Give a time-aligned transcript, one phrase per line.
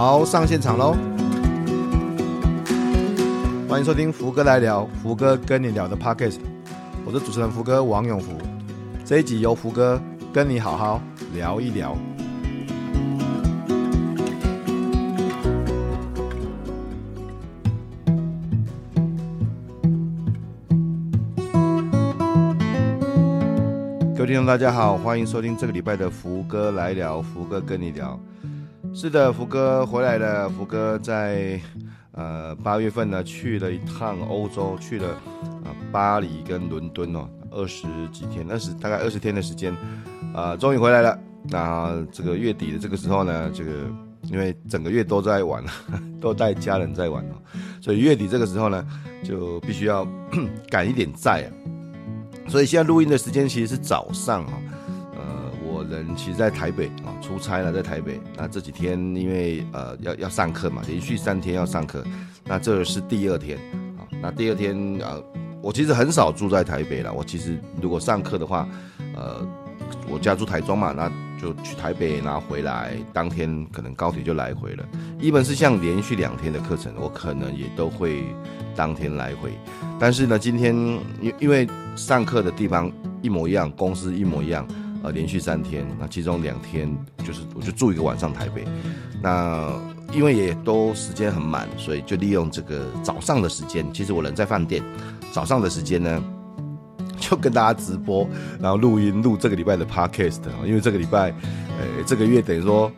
[0.00, 0.96] 好，上现场喽！
[3.68, 6.38] 欢迎收听福哥来聊，福哥跟你聊的 Podcast，
[7.04, 8.30] 我是主持人福哥王永福。
[9.04, 10.00] 这一集由福哥
[10.32, 11.02] 跟你好好
[11.34, 11.96] 聊一聊。
[24.16, 28.16] 各位听众，大家好，欢迎收听这个礼拜的福哥来聊，福哥跟你聊。
[28.94, 30.48] 是的，福哥回来了。
[30.48, 31.60] 福哥在
[32.12, 39.72] 呃八月份呢去了一趟欧洲，去了啊、呃、巴黎跟伦敦哦，二十几天，二十大概二十天的时间，
[40.34, 41.16] 啊、终于回来了。
[41.44, 43.70] 那这个月底的这个时候呢，这个
[44.24, 45.62] 因为整个月都在玩，
[46.20, 47.34] 都带家人在玩哦，
[47.80, 48.84] 所以月底这个时候呢，
[49.22, 50.04] 就必须要
[50.68, 51.48] 赶一点债啊。
[52.48, 54.52] 所以现在录音的时间其实是早上啊。
[55.14, 58.18] 呃，我人其实，在台北啊，出差了，在台北。
[58.34, 62.02] 那这几天因为呃要要上课嘛，连续三天要上课，
[62.46, 63.58] 那这是第二天
[63.98, 64.08] 啊。
[64.22, 65.22] 那第二天呃，
[65.60, 67.12] 我其实很少住在台北了。
[67.12, 68.66] 我其实如果上课的话，
[69.14, 69.46] 呃，
[70.08, 74.88] 我家住台中嘛，那就去台北，然后回来，当天可能高铁就来回了。
[75.20, 78.24] 一般是像连续两天的课程，我可能也都会
[78.74, 79.52] 当天来回。
[80.00, 80.74] 但是呢，今天
[81.20, 82.90] 因因为上课的地方
[83.20, 84.66] 一模一样，公司一模一样。
[85.02, 86.92] 呃，连续三天，那其中两天
[87.24, 88.64] 就是我就住一个晚上台北，
[89.22, 89.72] 那
[90.12, 94.82] 因为也都时间很满，所以就利用这个早上的时间，其实我人在饭店，
[95.30, 96.20] 早上的时间呢，
[97.16, 98.28] 就跟大家直播，
[98.60, 101.30] 然后录音录这个礼拜的 podcast，因为这个礼拜，
[101.78, 102.90] 呃，这个月等于说，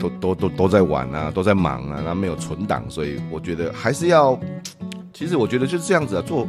[0.00, 4.36] 都都都都在玩啊，都在忙啊，然后没有存档，所以我觉得还是要，
[5.12, 6.48] 其实我觉得就是这样子啊，做。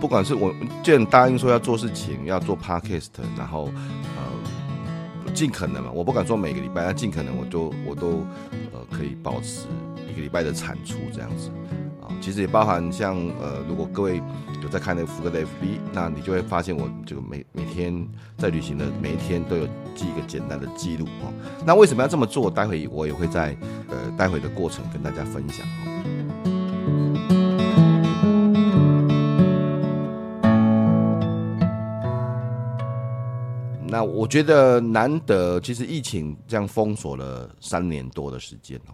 [0.00, 3.70] 不管是我既然答应说要做事情，要做 podcast，然后
[4.16, 8.24] 呃尽可能嘛，我不敢说每个礼拜，但尽可能我都我都
[8.72, 9.66] 呃可以保持
[10.10, 11.50] 一个礼拜的产出这样子
[12.00, 12.06] 啊。
[12.20, 14.22] 其实也包含像呃，如果各位
[14.62, 18.06] 有在看那个福哥的 FB，那你就会发现我这个每每天
[18.36, 21.32] 在旅行的每一天都有记一个简单的记录哦。
[21.64, 22.50] 那为什么要这么做？
[22.50, 23.56] 待会我也会在
[23.88, 26.57] 呃待会的过程跟大家分享哦。
[33.90, 38.92] 那我觉得难得，其实疫情这样封锁了三年多的时间哦，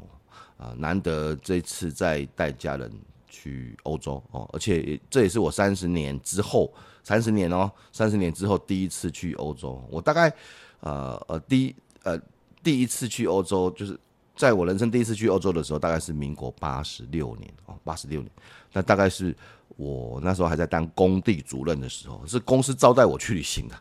[0.57, 2.91] 啊，难得这次再带家人
[3.29, 6.73] 去欧洲哦，而且这也是我三十年之后，
[7.03, 9.83] 三十年哦，三十年之后第一次去欧洲。
[9.91, 10.33] 我大概
[10.79, 11.75] 呃呃第一
[12.05, 12.17] 呃
[12.63, 13.99] 第一次去欧洲，就是
[14.37, 18.31] 在我人生第一次去欧洲的时候，大概是民国八十六年哦，八十六年，
[18.73, 19.37] 那大概是
[19.77, 23.75] 我那时候还在当工地主任的时候，是公司招待我去旅行的。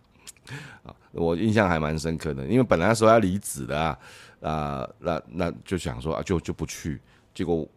[0.84, 3.98] 啊，我印象还蛮深刻的，因为本来那时候要离职的啊，
[4.42, 7.00] 啊，那那就想说啊，就就不去。
[7.34, 7.68] 结果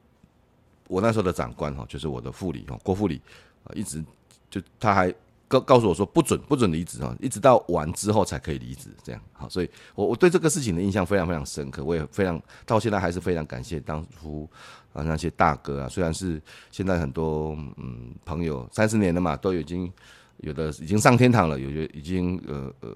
[0.88, 3.20] 我那时候的长官哈，就是我的副理哈，郭副理
[3.64, 4.04] 啊，一直
[4.50, 5.14] 就他还
[5.48, 9.20] 告告诉我说不准不准离职啊，一直到完之后才可以离职这样。
[9.32, 14.48] 好，所以我我对这个事情的印象非常非常深刻，我也非常到现在还是非常感谢当初
[14.92, 19.92] 啊那些大哥啊，虽然是现在很多嗯朋友三十年了嘛，都已经。
[20.38, 22.94] 有的已经上天堂了，有的已经呃呃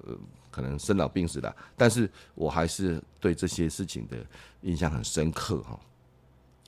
[0.51, 4.17] 可能生老病死了，但是我还是对这些事情的
[4.61, 5.79] 印象很深刻哈。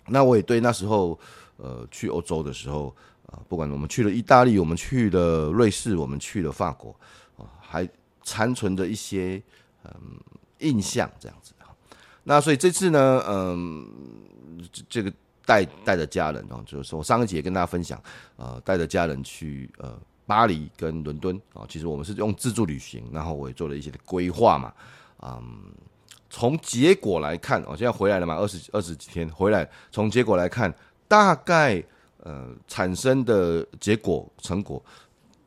[0.07, 1.19] 那我也对那时候
[1.57, 2.95] 呃去欧洲的时候
[3.28, 6.95] 啊，不管我们去了意大利，我们去了瑞士，我们去了法国
[7.38, 7.88] 啊，还
[8.23, 9.41] 残存着一些
[9.84, 9.94] 嗯
[10.59, 11.75] 印象这样子哈。
[12.23, 13.88] 那所以这次呢，嗯，
[14.90, 15.13] 这个
[15.45, 18.01] 带带着家人哦，就是说我上一集也跟大家分享，
[18.38, 20.00] 呃，带着家人去呃。
[20.25, 24.73] 巴黎跟伦敦啊，其实我们是用自助旅行，然后我也做了一些的规划嘛。
[25.22, 25.41] 嗯，
[26.29, 30.73] 从结果来看，我现在回来了嘛，二十二十几天回来，从结果来看，
[31.07, 31.84] 大概
[32.23, 34.84] 呃产生的结果成果，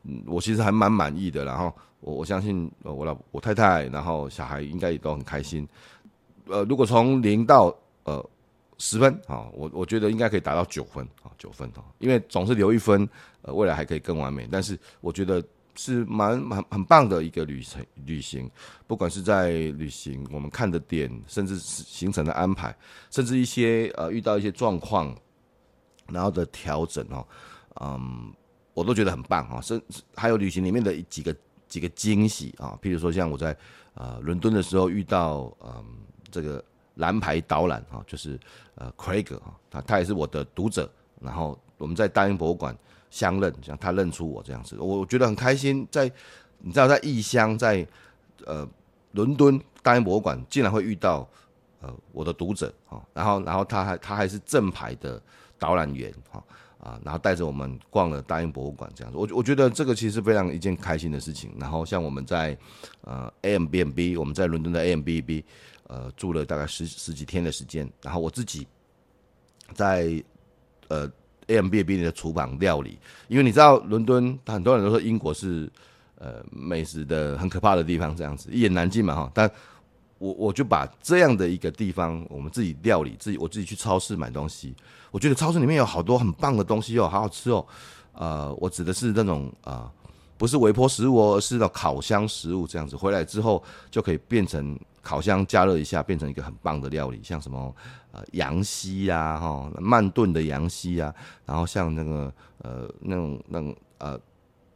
[0.03, 1.43] 嗯，我其实还蛮满意的。
[1.43, 5.67] 然后我我相信呃我老我太太，然后小孩应该也都很开心。
[6.47, 8.23] 呃，如果从零到呃。
[8.79, 13.09] 十分啊，我我觉得应该可以达到九分啊，九分啊，因为总是留一分，
[13.41, 14.47] 呃，未来还可以更完美。
[14.51, 15.43] 但是我觉得
[15.75, 18.47] 是蛮蛮很棒的一个旅程旅行，
[18.85, 22.75] 不管是在旅行我们看的点，甚至是行程的安排，
[23.09, 25.15] 甚至一些呃遇到一些状况，
[26.07, 27.27] 然后的调整哦，
[27.81, 28.31] 嗯，
[28.75, 29.59] 我都觉得很棒啊。
[29.59, 31.35] 甚至还有旅行里面的几个
[31.67, 33.57] 几个惊喜啊，譬如说像我在
[33.95, 35.83] 呃伦敦的时候遇到嗯
[36.29, 36.63] 这个。
[36.97, 38.39] 蓝牌导览啊，就是
[38.75, 40.87] 呃，Craig 啊，他他也是我的读者，
[41.19, 42.77] 然后我们在大英博物馆
[43.09, 45.87] 相认，像他认出我这样子，我觉得很开心。
[45.89, 46.11] 在
[46.59, 47.87] 你知道，在异乡，在
[48.45, 48.67] 呃
[49.13, 51.27] 伦敦大英博物馆，竟然会遇到
[51.81, 55.21] 呃我的读者啊，然后然后他还他还是正牌的
[55.59, 56.43] 导览员哈
[56.79, 61.51] 啊，然后带着我们逛了大英博物馆这样子，我我觉得这个其实非常一件开心的事情。
[61.59, 62.57] 然后像我们在
[63.01, 65.43] 呃 AMBNB，我们在伦敦的 AMBNB
[65.87, 68.67] 呃住了大概十十几天的时间，然后我自己
[69.73, 70.23] 在
[70.87, 71.11] 呃。
[71.47, 72.99] AMBNB 的厨房料理，
[73.29, 75.71] 因为你知道伦敦，很多人都说英国是
[76.17, 79.31] 呃美食的很可怕的地方，这样子一言难尽嘛哈。
[79.33, 79.49] 但
[80.17, 84.75] 我我就把这样的一个地方，我们自己料理，自己我自己去超市买东西，
[85.09, 87.65] 我觉得超市里面有好多很棒的东西哦，好好吃哦。
[88.11, 89.89] 呃，我指的是那种啊、
[90.37, 94.77] 不是微波食物哦，而是那种烤箱食物这样子，回来之后就可以变成。
[95.07, 97.73] 烤箱加热一下，变成一个很棒的料理，像什么
[98.11, 101.15] 呃羊膝呀，哈慢炖的羊膝啊，
[101.45, 104.19] 然后像那个呃那种那种呃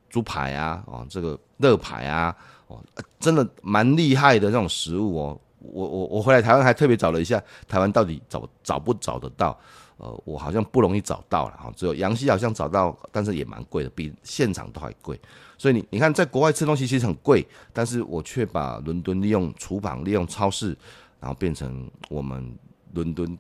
[0.10, 2.34] 猪排啊，哦这个热排啊，
[2.68, 2.82] 哦
[3.20, 5.38] 真的蛮厉害的那种食物哦。
[5.60, 9.60] 我我我回来台湾还特别找了一下，台湾到底找找不找得到？
[10.02, 15.20] 呃，我好像不容易找到了哈，只有羊膝好像找到，但是也蛮贵的，比现场都还贵。
[15.60, 20.76] 所以你你看，在国外吃东西其实很贵，但是我却把伦敦利用厨房、利用超市，
[21.20, 22.58] 然后变成我们
[22.94, 23.38] 伦敦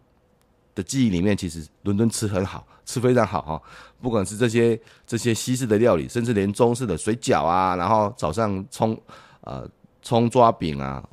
[0.76, 3.62] 的记忆里面，其实伦敦吃很好，吃非常好哈。
[4.00, 8.96] 不管是这些这些西式的料理，甚至连中式的水饺啊，然后早上葱
[9.42, 9.68] 呃
[10.04, 11.04] 葱抓饼啊，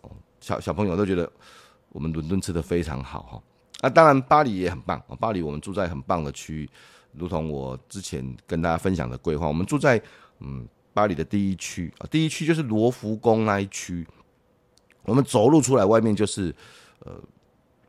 [0.40, 1.32] 小小朋友都觉得
[1.88, 3.42] 我们伦敦吃的非常好哈。
[3.80, 5.14] 啊，当然巴黎也很棒啊！
[5.20, 6.70] 巴黎我们住在很棒的区域，
[7.12, 10.00] 如同我之前跟大家分享的规划，我们住在
[10.40, 14.06] 嗯巴黎的第一区啊，第一区就是罗浮宫那一区，
[15.04, 16.54] 我们走路出来外面就是
[17.00, 17.12] 呃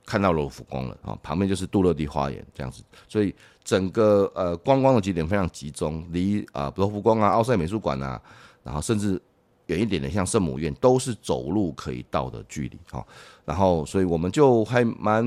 [0.05, 3.33] 看到罗浮宫了啊，旁边就是杜乐迪花园这样子，所以
[3.63, 8.21] 整个呃观光的景点非常集中，离啊罗浮宫啊、奥赛美术馆啊，
[8.63, 9.21] 然后甚至。
[9.69, 13.05] 远一点的，像圣母院，都是走路可以到的距离哈。
[13.45, 15.23] 然后，所以我们就还蛮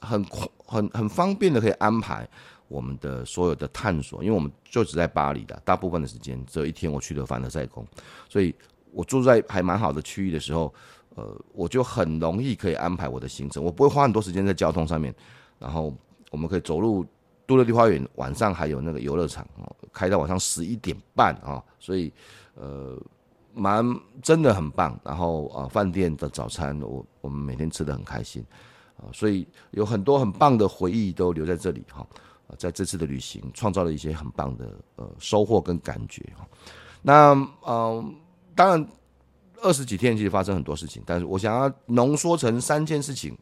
[0.00, 0.24] 很
[0.66, 2.28] 很很方便的，可以安排
[2.68, 4.22] 我们的所有的探索。
[4.22, 7.86] 因为我们就只在巴黎的，大部分的时间只有一天，我去了凡尔赛宫，
[8.28, 8.54] 所以
[8.92, 10.72] 我住在还蛮好的区域的时候，
[11.14, 15.14] 呃，我就很容易可以安排我的行程，我不会花很多时间在交通上面。
[15.58, 15.94] 然后
[16.30, 17.04] 我们可以走路
[17.46, 22.12] 杜乐迪花园，晚上还有那个游乐场哦，开到晚上十一点半啊，所以
[22.54, 23.00] 呃。
[23.52, 23.84] 蛮
[24.22, 28.46] 真的很棒，然后啊，饭店的早餐我我们每天吃的很开心
[29.00, 32.06] 啊，所以有很多很棒的回忆都留在这里哈。
[32.58, 36.44] 在这次的旅行，创造了一些很棒的呃收获跟感觉哈。
[37.00, 37.32] 那
[37.64, 38.14] 嗯，
[38.56, 38.88] 当然
[39.62, 43.38] 二十几天其实发生很多事情，但是我想要浓缩成三件事情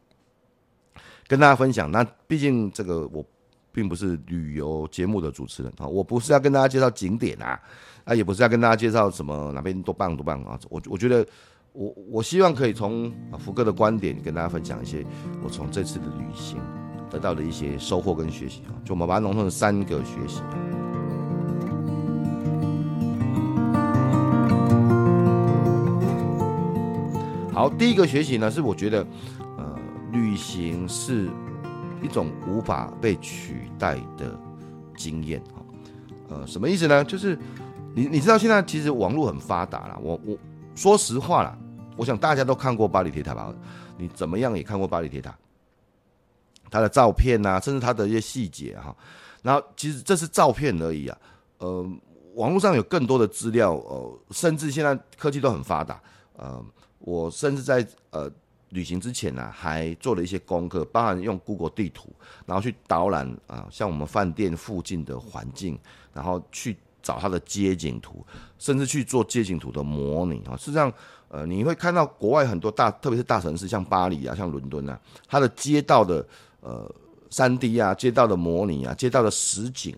[1.26, 1.90] 跟大家分享。
[1.90, 3.24] 那毕竟这个我
[3.72, 7.58] 并不是旅游节目的主持人啊，我不是要跟大家介绍景点啊。
[8.04, 10.58] 啊，也不是要跟大家介绍什么哪边多棒多棒啊！
[10.70, 11.26] 我我觉得
[11.78, 15.06] 我我希望可以从福哥的观点跟大家分享一些
[15.44, 16.58] 我从这次的旅行
[17.08, 20.42] 得到的一些收获跟学习啊，就我们把它浓缩成三个学习。
[27.52, 29.06] 好，第一个学习呢是我觉得
[29.56, 29.78] 呃，
[30.10, 31.30] 旅行是
[32.02, 34.36] 一种无法被取代的
[34.96, 35.62] 经验啊。
[36.28, 37.04] 呃，什么意思呢？
[37.04, 37.38] 就是。
[37.94, 40.36] 你你知道现在其实网络很发达了，我我
[40.76, 41.58] 说实话啦，
[41.98, 43.52] 我想大家都看过巴黎铁塔吧？
[43.98, 45.36] 你怎么样也看过巴黎铁塔，
[46.70, 48.96] 它的照片啊，甚至它的一些细节哈。
[49.42, 51.18] 然后其实这是照片而已啊，
[51.58, 51.84] 呃，
[52.36, 56.00] 网络上有更多的资料，呃，甚至现在科技都很发达，
[56.36, 56.64] 呃，
[57.00, 58.30] 我甚至在呃
[58.68, 62.10] 旅行之前呢、还做了一些功课，包含用 Google 地图，
[62.46, 65.76] 然后去导览啊，像我们饭店附近的环境，
[66.14, 66.76] 然后去。
[67.02, 68.24] 找它的街景图，
[68.58, 70.56] 甚至去做街景图的模拟啊。
[70.56, 70.92] 实际上，
[71.28, 76.26] 呃，你会看到国外很多大，特别是大城市，像巴黎啊，像伦敦啊，它的街道的
[76.60, 76.90] 呃
[77.30, 79.94] 三 D 啊，街道的模拟啊，街道的实景，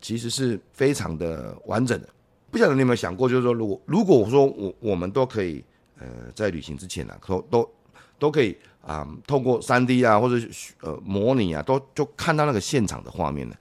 [0.00, 2.08] 其实是非常的完整的。
[2.50, 5.64] 不晓得你有没有想过，就是说，如果如果我说我我们都可以
[5.98, 7.70] 呃在旅行之前呢、啊，都都
[8.18, 10.46] 都可以啊、透过三 D 啊，或者
[10.80, 13.56] 呃模拟啊，都就看到那个现场的画面呢。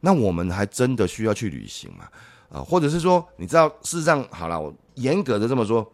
[0.00, 2.08] 那我们还真的需要去旅行吗？
[2.50, 5.86] 啊，或者是说，你知道，事实上，好了，我严格的这么说，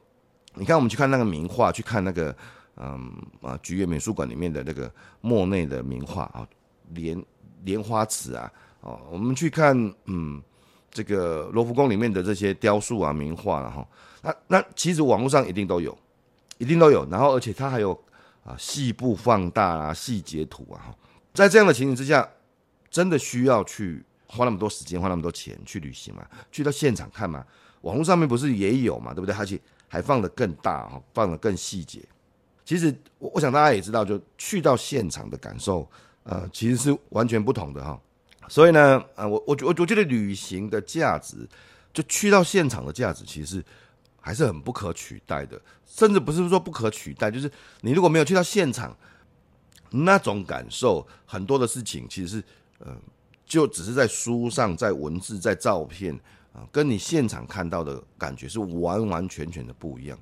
[0.54, 2.36] 你看，我们去看那个名画，去看那个，
[2.76, 4.88] 嗯啊，菊园美术馆里面的那个
[5.20, 6.46] 莫内的名画啊，
[6.90, 7.20] 莲
[7.64, 10.40] 莲花池啊，哦，我们去看，嗯，
[10.92, 13.88] 这个罗浮宫里面的这些雕塑啊、名画啊，哈，
[14.22, 15.98] 那那其实网络上一定都有，
[16.58, 17.90] 一定都有，然后而且它还有
[18.44, 20.94] 啊细部放大啊、细节图啊，哈，
[21.32, 22.28] 在这样的情形之下。
[22.94, 26.24] 真的需要去花那么多时间，花那么多钱去旅行吗？
[26.52, 27.44] 去到现场看吗？
[27.80, 29.34] 网络上面不是也有嘛，对不对？
[29.34, 32.00] 而且还放得更大哈，放得更细节。
[32.64, 35.90] 其实我我想大家也知道，就去到现场的感受，
[36.22, 38.00] 呃，其实是完全不同的哈。
[38.48, 41.48] 所以呢，呃，我我我我觉得旅行的价值，
[41.92, 43.60] 就去到现场的价值，其实
[44.20, 45.60] 还是很不可取代的。
[45.84, 48.96] 甚至不是说不可取代，就是你如果没有去到现场，
[49.90, 52.44] 那种感受，很多的事情其实是，
[52.78, 52.96] 呃，
[53.44, 56.14] 就只是在书上、在文字、在照片
[56.52, 60.18] 啊，跟你现场看到的感觉是完完全全的不一样。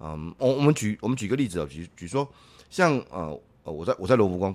[0.00, 2.28] 嗯，我我们举我们举个例子啊，举举说，
[2.68, 4.54] 像呃呃，我在我在罗浮宫，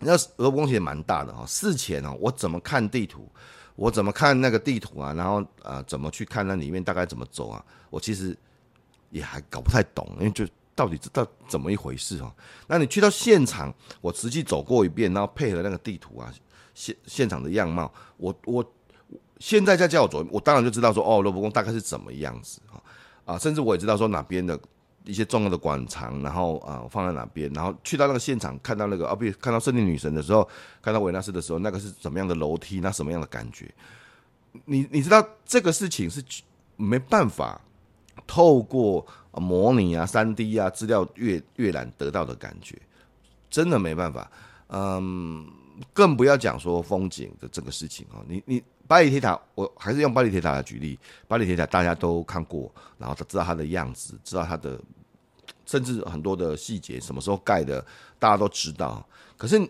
[0.00, 1.44] 那罗浮宫其实蛮大的哈。
[1.46, 3.26] 事前呢，我怎么看地图，
[3.74, 8.36] 我怎么看那个地图啊，然后呃，怎么去看那里面大概怎么走啊，我其实
[9.10, 10.46] 也还搞不太懂，因为就
[10.78, 12.32] 到底知道怎么一回事哦。
[12.68, 16.32] 那你去到现场，我实际走过一遍，然后配合那个地图啊，
[16.72, 18.64] 现现场的样貌，我我
[19.40, 22.78] 现在再叫我走，我当然就知道说哦，罗浮宫大概是怎么样子啊。
[23.24, 24.56] 啊，甚至我也知道说哪边的
[25.04, 30.48] 一些重要的馆藏，然后啊放在哪边，然后去到那个现场看到那个啊，比如看到胜利女神的时候，
[30.80, 33.68] 看到维纳斯的时候，那个是怎么样的楼梯，那什么样的感觉？
[34.64, 36.22] 你你知道这个事情是
[36.76, 37.60] 没办法
[38.28, 42.80] 透过模拟啊、三 D 啊、资料阅阅览得到的感觉，
[43.50, 44.30] 真的没办法。
[44.68, 45.50] 嗯，
[45.92, 48.62] 更不要讲说风景的这个事情啊，你你。
[48.88, 50.98] 巴黎铁塔，我还是用巴黎铁塔来举例。
[51.26, 54.80] 巴黎铁塔大家都看过，然后他知道它的样子，知道它的，
[55.66, 57.84] 甚至很多的细节，什么时候盖的，
[58.18, 59.06] 大家都知道。
[59.36, 59.60] 可是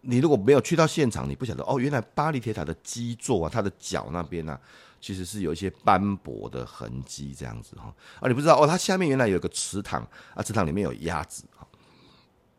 [0.00, 4.60] 你如果没有去到现场，你不晓得哦，原来巴黎铁塔的基座啊，它的脚那边呢、啊，
[5.02, 7.94] 其实是有一些斑驳的痕迹，这样子哈。
[8.20, 10.00] 啊，你不知道哦，它下面原来有个池塘
[10.34, 11.44] 啊，池塘里面有鸭子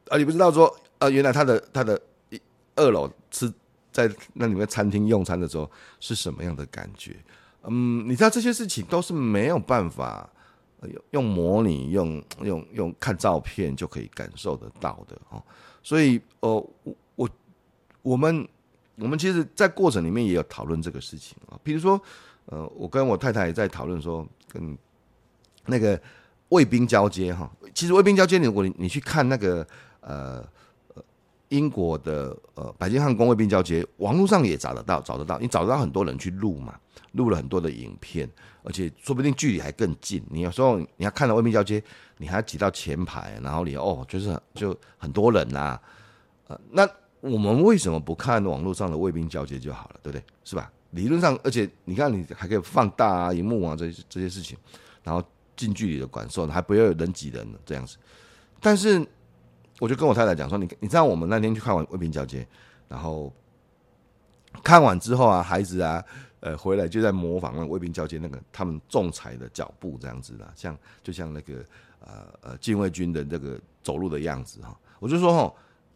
[0.10, 2.00] 啊，你不知道说啊，原来它的它的
[2.76, 3.52] 二楼吃。
[3.94, 5.70] 在那里面餐厅用餐的时候
[6.00, 7.16] 是什么样的感觉？
[7.62, 10.28] 嗯，你知道这些事情都是没有办法
[10.82, 15.40] 用用模拟、用用用看照片就可以感受得到的哦。
[15.84, 16.50] 所以，呃，
[16.82, 17.30] 我我
[18.02, 18.50] 我们
[18.96, 21.54] 我们其实，在过程里面也有讨论这个事情啊。
[21.62, 22.02] 比如说，
[22.46, 24.78] 呃，我跟我太太也在讨论说，跟
[25.66, 26.00] 那个
[26.50, 27.50] 卫兵交接哈。
[27.74, 29.66] 其实卫兵交接，如果你你去看那个
[30.02, 30.46] 呃。
[31.50, 36.74] 英国的呃，白金汉宫卫兵交接，网络上也找得到，找得到，你找得到很多人去录嘛，
[37.12, 38.28] 录了很多的影片，
[38.64, 40.24] 而且说不定距离还更近。
[40.32, 41.84] 你有时候你要看到卫兵交接，
[42.18, 45.82] 你还要挤到前排，然后你哦，就是就很多人呐、啊，
[46.48, 50.24] 呃，那我们为什么不看网络上的卫兵交接就好了，对不对？
[50.44, 50.72] 是吧？
[50.94, 54.58] 理论上，而且你看，你还可以放大啊，荧幕啊，这些这些事情，
[55.04, 55.22] 然后
[55.56, 57.98] 近距离的感受，还不要有人挤人这样子，
[58.60, 59.06] 但是。
[59.80, 62.48] 我就跟我太太讲说，你你知道我们那天去看完卫兵交接，
[62.88, 63.34] 然后
[64.62, 66.02] 看完之后啊，孩子啊，
[66.42, 71.66] 呃，回来就在模仿那卫兵交接那个他们仲裁的脚步这样子的，像就像那个
[72.00, 74.80] 呃呃禁卫军的那个走路的样子哈。
[75.00, 75.54] 我就说哈，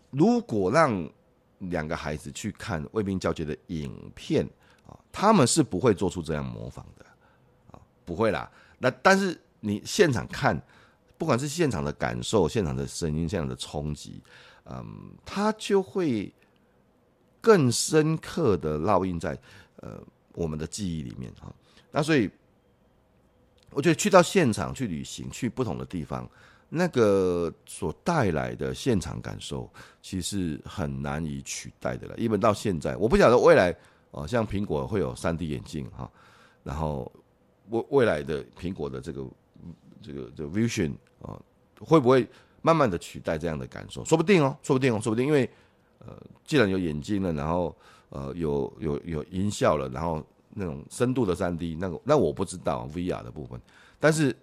[0.10, 1.08] 如果让
[1.60, 4.46] 两个孩子去看卫兵交接的影片，
[5.18, 7.06] 他们是不会做出这样模仿的
[7.72, 8.52] 啊，不会啦。
[8.78, 10.62] 那但是你现场看。
[11.20, 14.22] 不管是现场的感受、现场的声音、现场的冲击，
[14.66, 14.86] 嗯，
[15.26, 16.32] 它就会
[17.42, 19.36] 更深刻的烙印在
[19.78, 20.00] 呃
[20.34, 21.52] 我们的记忆里面哈。
[21.90, 22.30] 那所以，
[23.72, 26.30] 我觉得去到现场去旅行，去不同的地方，
[26.70, 29.68] 那个所带来的现场感受，
[30.04, 32.16] 其实很难以取代的了。
[32.16, 33.76] 一直到现在，我不晓得未来
[34.12, 36.10] 哦，像苹果会有 3D 眼镜哈，
[36.64, 37.12] 然后
[37.70, 39.26] 未未来的苹果的这个。
[40.00, 41.42] 这个这个 vision 啊，
[41.80, 42.26] 会不会
[42.62, 44.06] 慢慢的取代这样的感受？
[44.06, 45.50] 说不定哦，说不定哦，说不定，因为
[46.00, 47.76] 呃，既然有眼睛了，然后
[48.10, 53.60] 呃，有有有音效了，然后那种深度的三 D，那个那我不知道 VR 的部分。
[54.00, 54.34] 但是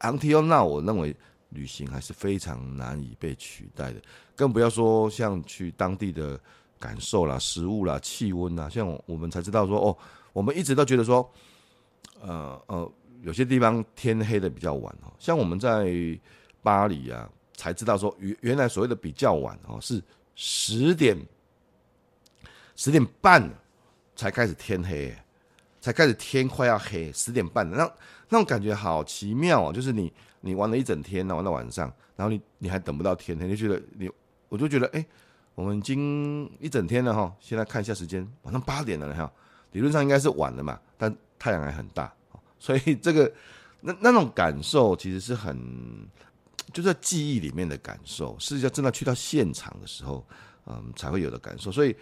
[0.00, 1.14] until now，我认为
[1.50, 4.00] 旅行还是非常难以被取代的，
[4.34, 6.40] 更不要说像去当地的
[6.82, 9.96] 感受啦、食物啦、气温啦，像我们才知道说哦，
[10.32, 11.32] 我们一直都觉得说，
[12.20, 12.92] 呃呃。
[13.24, 15.86] 有些地方天黑的比较晚哦，像我们在
[16.60, 20.02] 巴黎啊，才知道说原原来所谓的比较晚哦，是
[20.34, 21.16] 十点
[22.74, 23.48] 十点半
[24.16, 25.14] 才开始天黑，
[25.80, 27.84] 才开始天快要黑，十点半的那
[28.28, 31.86] 那种感觉好奇妙哦，就是你你玩了一整天，玩到晚上，
[32.16, 34.10] 然后你你还等不到天黑，就觉得你
[34.48, 35.06] 我就觉得哎，
[35.54, 39.30] 我们已经一整天了哈，现在看一下时间，晚上八点了哈，
[39.72, 42.12] 理论上应该是晚了嘛，但太阳还很大。
[42.58, 43.30] 所以这个
[43.80, 46.08] 那那种感受其实是很，
[46.72, 50.24] 就在记忆里面的感受，是要真的去到现场的时候，
[50.66, 51.72] 嗯，才会有的感受。
[51.72, 51.94] 所以，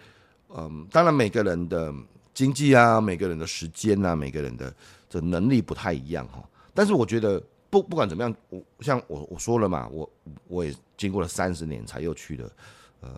[0.49, 1.93] 嗯，当然每个人的
[2.33, 4.73] 经济啊，每个人的时间啊，每个人的
[5.09, 6.47] 这能力不太一样哈。
[6.73, 10.09] 但是我觉得不不管怎么样，我像我我说了嘛，我
[10.47, 12.49] 我也经过了三十年才又去了
[13.01, 13.09] 呃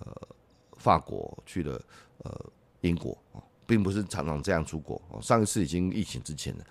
[0.77, 1.79] 法国，去了
[2.23, 2.45] 呃
[2.81, 3.17] 英国，
[3.67, 5.21] 并不是常常这样出国哦。
[5.21, 6.65] 上一次已经疫情之前了，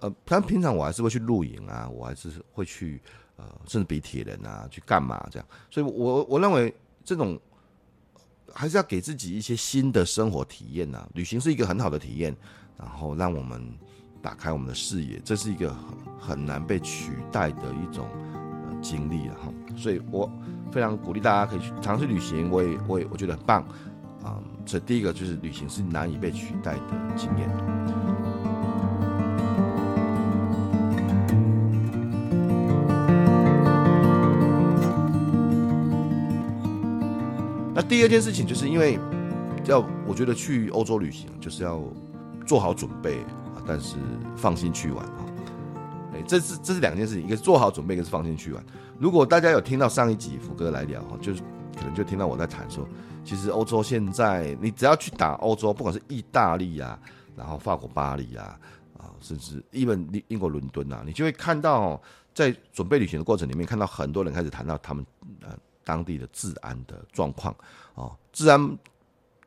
[0.00, 3.00] 呃，但平常我还是会去露营啊，我还是会去
[3.36, 5.48] 呃，甚至比铁人啊去干嘛这样。
[5.70, 6.72] 所以我我认为
[7.04, 7.38] 这种
[8.52, 12.34] 还是要给自己一些新的生活体验呐，旅行是一个很好的体验，
[12.78, 13.76] 然后让我们。
[14.24, 15.84] 打开我们的视野，这是一个很
[16.18, 20.26] 很难被取代的一种呃经历了哈，所以我
[20.70, 23.64] 非常鼓励大家可以去尝试旅行，我也我也我觉得很棒
[24.22, 24.38] 啊。
[24.66, 26.80] 这、第一个就是旅行是难以被取代的
[27.16, 27.48] 经验。
[37.74, 38.98] 那第二件事情就是因为
[39.66, 41.82] 要我觉得去欧洲旅行就是要
[42.46, 43.62] 做好准备啊。
[43.66, 43.96] 但是
[44.36, 45.24] 放心去玩啊，
[46.26, 48.64] 这是这是两件事情，一个是做好准备，一个是放心去玩。
[48.98, 51.42] 如果大家有听到上一集福哥来聊哈，就是
[51.76, 52.86] 可能就听到我在谈说，
[53.24, 56.98] 其实欧洲现在你只要去打欧洲，不管是意大利啊，
[57.36, 58.58] 然后法国巴黎啊，
[58.98, 62.00] 啊，甚至英文英国伦敦啊，你就会看到
[62.32, 65.04] 在准备旅行的过程里面，看到很多人开始谈到他们
[65.42, 65.50] 呃
[65.84, 67.54] 当地的治安的状况
[67.94, 68.78] 啊，治安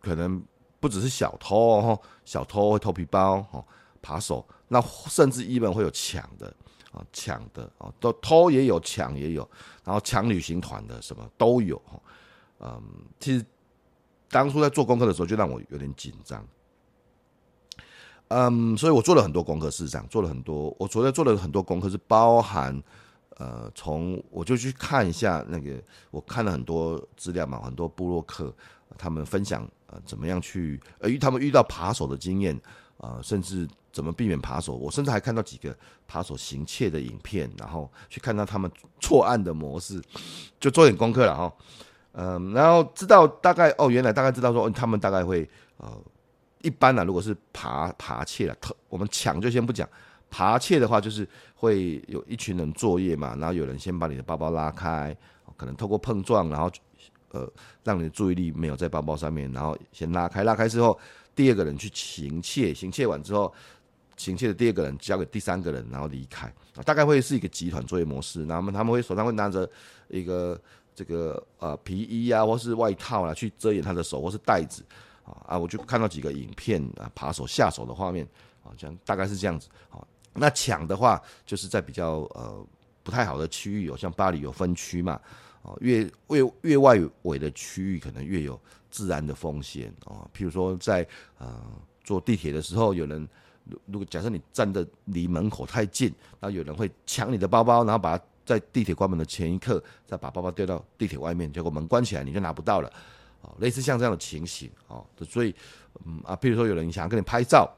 [0.01, 0.41] 可能
[0.79, 3.63] 不只是小偷哦，小偷会偷皮包哦。
[4.00, 4.79] 扒手，那
[5.10, 6.53] 甚至一本会有抢的
[6.98, 9.48] 啊，抢的啊，都偷也有，抢也有，
[9.84, 11.80] 然后抢旅行团的什么都有。
[12.60, 12.82] 嗯，
[13.20, 13.46] 其实
[14.30, 16.44] 当初在做功课的时候，就让我有点紧张。
[18.30, 20.75] 嗯，所以我做了很多功课，事实上做了很多。
[20.80, 22.82] 我昨天做了很多功课，是包含
[23.38, 28.51] 呃，从我就去看一下那个，我看了很多资料嘛，很多部落客
[28.98, 32.56] 他们分享呃，怎么样去呃，他们遇到扒手的经验
[32.98, 33.68] 啊、呃，甚至。
[33.98, 34.75] 怎么避免扒手？
[34.75, 35.75] 我甚至还看到几个
[36.06, 40.00] 扒手行窃的影片，然后去看到他们错案的模式，
[40.60, 41.51] 就做点功课了哈。
[42.12, 45.92] 嗯，然后知道大概哦，原来大概知道说他们大概会呃，
[46.62, 48.55] 一般呢，如果是扒扒窃了，
[48.88, 49.90] 我们抢就先不讲，
[50.29, 55.18] 扒窃的话就是会有一群人作业嘛，然后有人先把你的包包拉开，
[55.55, 56.72] 可能透过碰撞，然后
[57.31, 57.51] 呃，
[57.83, 60.96] 让你的注意力没有在包包上面，然后先拉开，拉开之后，
[61.36, 63.51] 第二个人去行窃，行窃完之后。
[64.18, 68.44] 行窃的第二个人交给第三个人，然后离开啊，大概会是一个集团作业模式。
[68.46, 69.70] 那么他们会手上会拿着
[70.10, 70.60] 一个
[70.96, 74.84] 这个呃皮衣啊，或是外套啊，去遮掩他的手，或是袋子
[75.24, 75.58] 啊啊。
[75.58, 78.27] 我就看到几个影片啊，扒手下手的画面
[78.64, 80.03] 啊，这样大概是这样子啊。
[80.34, 82.66] 那抢的话，就是在比较呃
[83.03, 85.14] 不太好的区域，有像巴黎有分区嘛，
[85.62, 90.27] 啊，越越越外围的区域可能越有治安的风险啊。
[90.36, 91.64] 譬如说在呃
[92.03, 93.30] 坐地铁的时候，有人。
[93.86, 96.08] 如果假设你站的离门口太近，
[96.40, 102.90] 然后有人会抢你的包包，然后把在地铁关门的前一刻再把包包丢到地铁外面，结果门关起来你就拿不到了，
[103.42, 105.53] 哦，类似像这样的情形，哦，所以，
[106.06, 107.70] 嗯啊，譬如说有人想跟你拍照，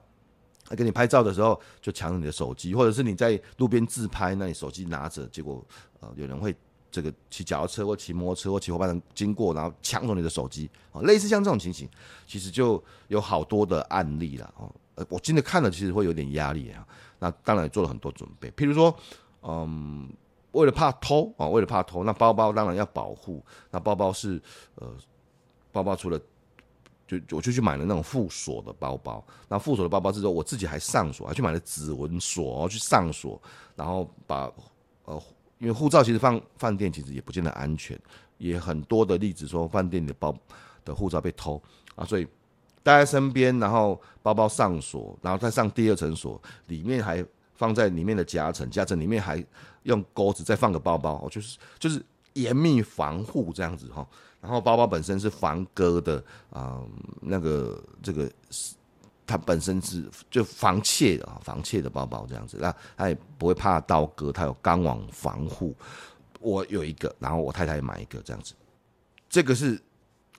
[0.65, 5.65] 他跟你拍照的时候就抢你的手机，或者是你在路边自拍，那你手机拿着，结果
[6.01, 6.55] 呃有人会
[6.91, 11.89] 这个骑脚踏车或骑摩托车或骑伙伴经过，然后抢走你的手机，啊，类似像这种情形，
[12.27, 14.71] 其实就有好多的案例了，哦。
[15.07, 16.85] 我今天看了，其实会有点压力啊。
[17.19, 18.95] 那当然做了很多准备，譬如说，
[19.41, 20.09] 嗯，
[20.51, 23.43] 为了怕偷啊，为了怕偷，那包包当然要保护。
[23.71, 24.41] 那包包是
[24.75, 24.93] 呃，
[25.71, 26.19] 包包除了
[27.05, 29.21] 就我就去买了那种附锁的包包。
[29.47, 33.41] 那附锁的包包之后，我自己还上锁，还去买了指纹锁去上锁，
[33.75, 34.51] 然后把
[35.05, 35.21] 呃，
[35.57, 37.99] 因为护照其实放饭店其实也不见得安全，
[38.37, 40.33] 也很多的例子说饭店的包
[40.85, 41.61] 的护照被偷
[41.95, 42.25] 啊，所以。
[42.81, 47.23] 带在身边，然后包包上锁，然后再上第二层锁，里面还
[47.55, 49.43] 放在里面的夹层，夹层里面还
[49.83, 54.07] 用钩子再放个包包，就是就是严密防护这样子哈。
[54.41, 56.81] 然后包包本身是防割的啊、
[57.21, 58.73] 那个这个是
[59.27, 65.75] 它本身是就防窃的啊，防窃的包包这样子，那它也不会怕刀割，它有钢网防护。
[66.39, 68.53] 我有一个，然后我太太也买一个这样子，
[69.29, 69.79] 这个是。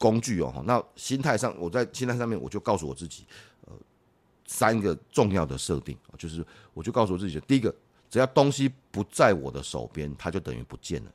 [0.00, 3.26] 工具哦，那心态上，我在心态上面，我就告诉我自己，
[3.66, 3.72] 呃，
[4.46, 7.74] 三个重要的设定，就是我就告诉我自己，第一个，
[8.08, 11.12] 只要东西不在我的手边，它就等于不见了。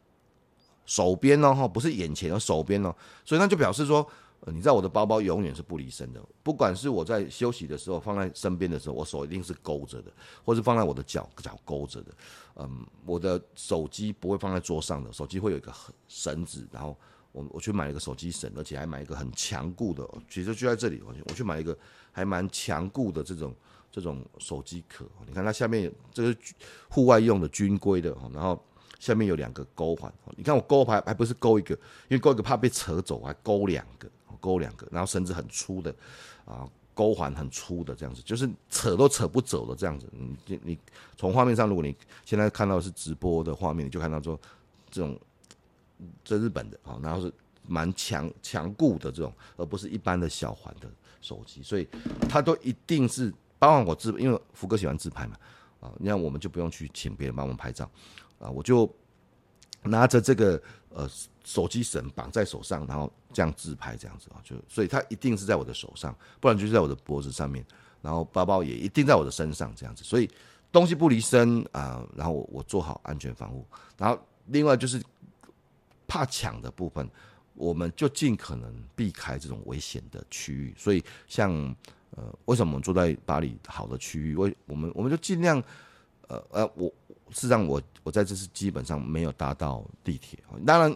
[0.86, 2.96] 手边呢，哈，不是眼前的手边哦，
[3.26, 4.08] 所以那就表示说，
[4.42, 10.12] 呃，你在我的包包永远是不离身的，不管是我在休息的时候放在身边的时候，我手一定是勾着的，
[10.44, 12.12] 或是放在我的脚脚勾着的，
[12.58, 15.74] 嗯，我的手机不会放在桌上的，手机会有一个
[16.08, 16.96] 绳子，然后。
[17.36, 21.02] 我我去买了一个手机绳，而且还买一个很强固的，其实就在这里。
[21.06, 21.78] 我我去买一个
[22.12, 23.54] 还蛮强固的这种
[23.92, 26.36] 这种手机壳，你看它下面有这个
[26.90, 28.58] 户外用的军规的，然后
[29.00, 31.76] 下面有两个钩环，你看我钩还还不是钩一个，
[32.08, 35.94] 因为钩一个怕被扯走，还钩两个，钩两个，然后绳子很粗的
[36.46, 36.68] 啊。
[36.98, 40.08] 钩环很粗的这样子，就是扯都扯不走的这样子。
[40.46, 40.80] 你你
[41.18, 41.94] 从画面上，如果你
[42.24, 44.40] 现在看到是直播的画面，你就看到说
[44.90, 45.20] 这种
[46.24, 47.34] 这日本的啊，然后是
[47.68, 50.90] 蛮强强固的这种，而不是一般的小环的
[51.22, 51.62] 手机。
[51.64, 51.88] 所以
[52.30, 55.36] 它都一定是，包括我自，因为福哥喜欢自拍嘛
[55.80, 57.90] 啊，那我们就不用去请别人帮我们拍照
[58.40, 58.90] 啊，我就
[59.84, 61.10] 拿着这个呃。
[61.48, 67.64] 手机绳绑在手上，然后这样自拍，这样子啊，就所以它一定是在我的手上，不然就是在我的脖子上面，
[68.02, 70.28] 然后包包也一定在我的身上，这样子，所以
[70.72, 73.64] 东西不离身啊，然后我我做好安全防护，
[73.96, 75.00] 然后另外就是
[76.08, 77.10] 怕抢的部分，
[77.54, 81.52] 我们就尽可能避开这种危险的区域，所以像
[82.12, 85.62] 呃，为什么我们住在巴黎好的区域，为我们我们就尽量
[86.28, 86.88] 呃呃，我
[87.32, 90.96] 事实上我我在这次基本上没有搭到地铁，当然。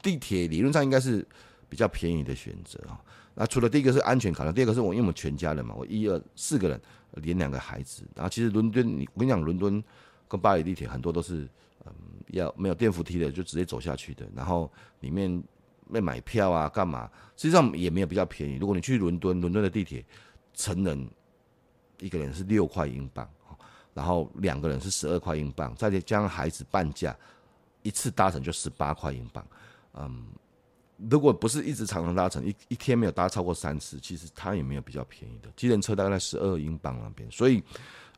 [0.00, 1.24] 地铁理论上应该是
[1.68, 2.98] 比较便宜的选择啊。
[3.34, 6.80] 那除了第一个是安全考量，第二个是我因为我们全家人嘛，我一二四个人
[7.16, 8.02] 连两个孩子。
[8.16, 9.84] 然后其实伦敦，你我跟你讲，伦敦
[10.26, 11.48] 跟巴黎地铁很多都是
[11.86, 11.92] 嗯
[12.28, 14.26] 要没有电扶梯的，就直接走下去的。
[14.34, 15.42] 然后里面
[15.86, 17.10] 没买票啊，干嘛？
[17.36, 18.56] 实际上也没有比较便宜。
[18.56, 20.04] 如果你去伦敦，伦敦的地铁
[20.54, 21.08] 成人
[22.00, 23.28] 一个人是六块英镑，
[23.92, 27.16] 然后两个人是十二块英镑，再加上孩子半价，
[27.82, 29.46] 一次搭乘就十八块英镑。
[29.94, 30.24] 嗯，
[31.10, 35.50] 如果不是一直常常搭乘，一一天没有搭超过三次，其实它也没有比较便宜的。
[35.56, 37.62] 计程车大概在十二英镑那边，所以，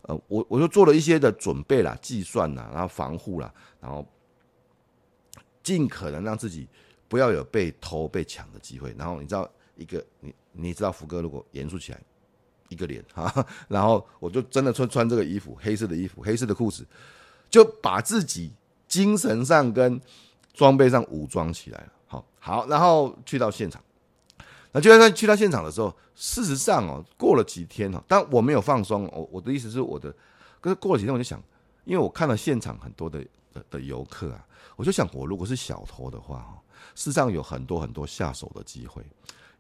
[0.07, 4.07] 呃，我我就做了一些的准备啦、计算啦，然后防护啦，然后
[5.63, 6.69] 尽可能让自己
[7.09, 8.95] 不要有被偷、被抢的机会。
[8.99, 12.01] 然后你知道，一个你你知道，福哥如果严肃起来，
[12.69, 16.87] 一个脸哈，然后我就真的穿穿这个衣服，黑色的衣服，黑色的裤子，
[17.49, 18.53] 就把自己
[18.87, 20.01] 精神上跟
[20.53, 23.83] 装备上武装起来了，好好，然后去到现场。
[24.77, 29.09] 那就在去到现场的时候，事实上哦，过了几天哦，但我没有放松。
[29.13, 30.13] 我我的意思是，我的，
[30.61, 31.41] 可是过了几天，我就想，
[31.85, 36.61] 因为我看了现场很多的的的游客啊，我就想，我如果是小偷的话，
[36.97, 39.01] 事实上有很多很多下手的机会，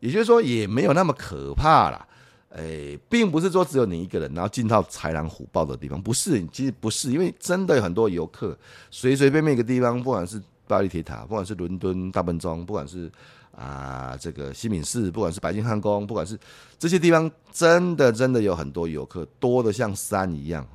[0.00, 2.08] 也就是说，也没有那么可怕啦。
[2.48, 8.58] 诶，并不是说只有你一个人，然后进到豺狼虎豹的地方，不是，其实不是，因为真的有很多游客，
[8.90, 10.42] 随随便便一个地方，不管是。
[10.66, 13.12] 巴黎铁塔，不管是伦敦大笨钟，不管是
[13.56, 16.38] 啊这个西敏寺，不管是白金汉宫，不管是
[16.78, 20.66] 这些地方，真的真的有很多游客，多的像山一样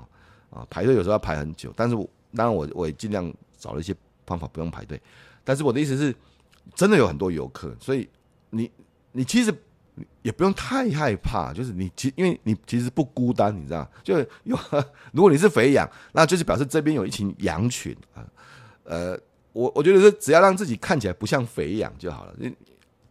[0.50, 0.66] 啊！
[0.70, 3.94] 排队有时候要排很久，但是我当然我我也尽量找了一些
[4.26, 5.02] 方法不用排队。
[5.44, 6.16] 但是我的意思是，
[6.74, 8.08] 真的有很多游客，所以
[8.50, 8.72] 你
[9.12, 9.54] 你其实
[10.22, 14.58] 也不用太害怕，就是你其因为你其实不孤单，你知道，就有
[15.12, 18.26] 如果你是肥羊，那就是表示这边有一群羊群啊，
[18.84, 19.20] 呃。
[19.52, 22.34] 我我觉得是只要让自己看起来不像肥羊就好了。
[22.38, 22.54] 你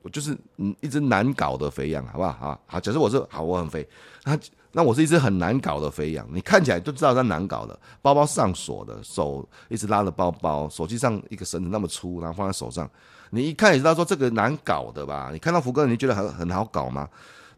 [0.02, 2.32] 我就是嗯一只难搞的肥羊，好不好？
[2.32, 2.80] 好，好。
[2.80, 3.86] 假设我是好，我很肥，
[4.24, 4.38] 那
[4.72, 6.26] 那我是一只很难搞的肥羊。
[6.32, 12.88] 你看起来就知道它难搞的，包包上锁的，手一直拉着包包，手机上一个绳子那么粗，然后放在手上，
[13.30, 15.30] 你一看也知道说这个难搞的吧？
[15.32, 17.08] 你看到福哥，你觉得很很好搞吗？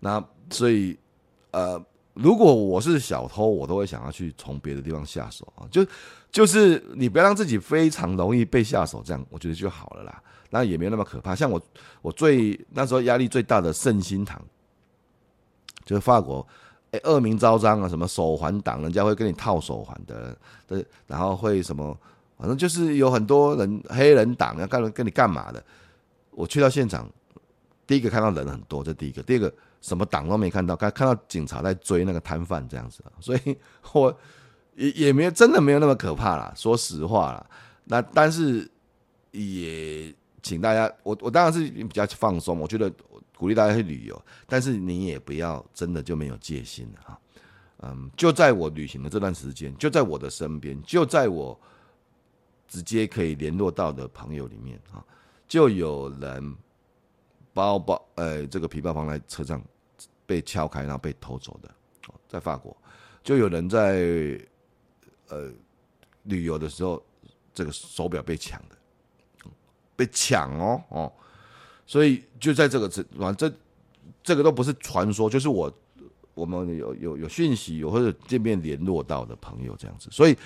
[0.00, 0.98] 那所以
[1.50, 1.80] 呃。
[2.14, 5.86] 如果我是小偷，我都会想要去从别的地方下手啊，就
[6.30, 10.22] 就是你不要让自己非常容易被下手，这样我觉得就好了啦。
[10.50, 11.34] 那也没有那么可怕。
[11.34, 11.60] 像我，
[12.02, 14.40] 我最那时候压力最大的圣心堂，
[15.84, 16.46] 就是法国，
[16.92, 21.96] 哎，恶名昭彰啊，什么手环党，人家会跟你套手环的，对，然后会什么，
[22.38, 25.62] 反正就是有很多人黑人党要干跟你干嘛的。
[26.30, 27.08] 我去到现场，
[27.86, 29.52] 第一个看到人很多，这第一个，第二个。
[29.82, 33.56] 什么党都没看到，看看到警察在追那个摊贩这样子，所以
[33.92, 34.14] 我
[34.80, 37.46] 也也没有真的没有那么可怕啦，说实话啦。
[37.84, 38.68] 那但是
[39.30, 42.90] 也请大家，我我当然是比较放松，我觉得
[43.36, 47.20] 鼓励大家去旅游，但是你也不要真的就没有戒心了哈。
[47.82, 51.58] 嗯，就在我旅行的这段时间，就在我的身边，就在我
[52.66, 55.04] 直接可以联络到的朋友里面啊，
[55.46, 56.56] 就有人。
[57.52, 59.60] 包包，呃，这个皮包放在车上
[60.24, 61.68] 被敲开，然后被偷走的。
[62.28, 62.74] 在法国，
[63.24, 64.40] 就有人在
[65.30, 65.50] 呃
[66.24, 67.02] 旅游的时候，
[67.54, 68.76] 这个手表被抢的，
[69.96, 71.12] 被抢哦哦，
[71.86, 73.52] 所以就在这个这，反正
[74.22, 75.72] 这个都不是传说，就是我
[76.34, 80.36] 我们有有有讯息，有或者见面联络到的朋友这样子，所以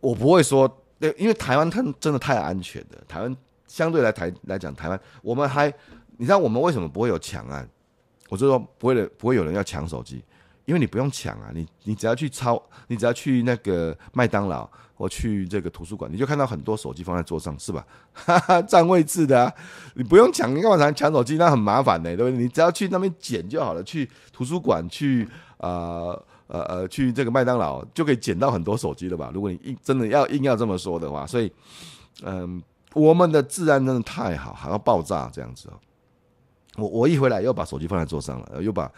[0.00, 0.70] 我不会说，
[1.16, 3.36] 因为台湾它真的太安全的，台湾。
[3.68, 5.66] 相对来台来讲，台湾我们还，
[6.18, 7.68] 你知道我们为什么不会有抢案？
[8.28, 10.22] 我就说不会的，不会有人要抢手机，
[10.66, 17.86] 因为你不用抢啊，你你只要去超，你只要去那个麦当劳或去这个图书馆，你就看到很多手机放在桌上，是吧？
[18.12, 19.52] 哈哈，占位置的啊，
[19.94, 21.36] 你不用抢，你干嘛抢手机？
[21.36, 22.42] 那很麻烦的，对不对？
[22.42, 29.30] 你只要去那边捡就好了，去图书馆，去呃呃呃，去这个麦当劳就可以捡到很多手机了吧？
[29.32, 31.52] 如果你硬真的要硬要这么说的话，所以
[32.24, 32.60] 嗯、
[32.92, 35.78] 我们的治安真的太好，还要爆炸这样子哦。
[36.76, 38.90] 我我一回来又把手机放在桌上了，又把。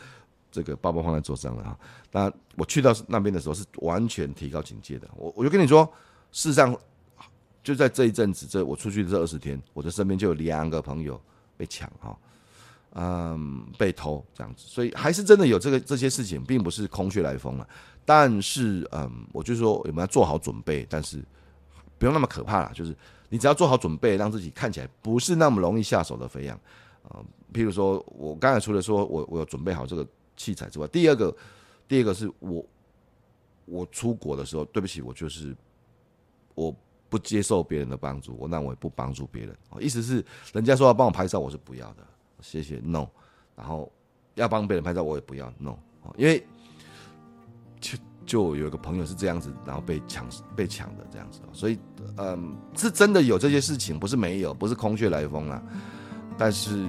[0.50, 1.78] 这个包包放在桌上了哈，
[2.10, 5.06] 那我去到那边的时候是完全提高警戒的。
[5.14, 5.84] 我我就跟你说，
[6.32, 6.74] 事实上
[7.62, 11.20] 就在这一阵子，这我出去的这二十天，我的身边就有两个朋友
[11.56, 12.18] 被抢哈，
[12.94, 17.68] 嗯，被偷这样子，所以还是真的有这个这些事情，并不是空穴来风了。
[18.06, 21.22] 但是嗯，我就说我们要做好准备，但是
[21.98, 22.96] 不用那么可怕了，就是
[23.28, 26.58] 你只要做好准备，让自己看起来不是那么容易下手的肥羊
[27.02, 27.20] 啊。
[27.52, 30.06] 譬如说我刚才除了说我我有准备好这个。
[30.38, 31.36] 器材之外，第二个，
[31.88, 32.64] 第二个是我，
[33.66, 35.54] 我出国的时候，对不起，我就是
[36.54, 36.74] 我
[37.08, 39.54] 不接受别人的帮助，我那我也不帮助别人。
[39.80, 42.06] 意思是，人家说要帮我拍照，我是不要的，
[42.40, 43.06] 谢谢，no。
[43.56, 43.92] 然后
[44.36, 45.76] 要帮别人拍照，我也不要，no。
[46.16, 46.46] 因为
[47.80, 51.78] 就就有一个朋友是这样子，然后被抢被抢的这样子，所以
[52.16, 55.60] 嗯，是真的有这些事情，不是没有，不是空穴来风啊，
[56.38, 56.86] 但是。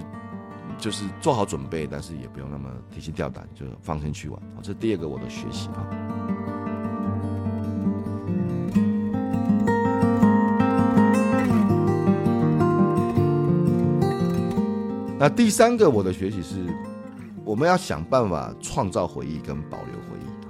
[0.79, 4.41] 就是做好准备，但是也不用那么提心吊胆，就放心去玩。
[4.61, 5.85] 这是第二个我的学习啊。
[15.19, 16.65] 那第三个我的学习是，
[17.43, 20.49] 我们要想办法创造回忆跟保留回忆啊，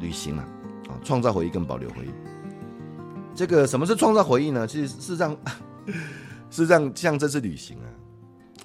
[0.00, 0.48] 旅行啊，
[0.88, 2.10] 啊，创造回忆跟保留回忆。
[3.34, 4.66] 这个什么是创造回忆呢？
[4.66, 5.36] 其实事实上，
[6.48, 7.88] 事实上像这次旅行啊，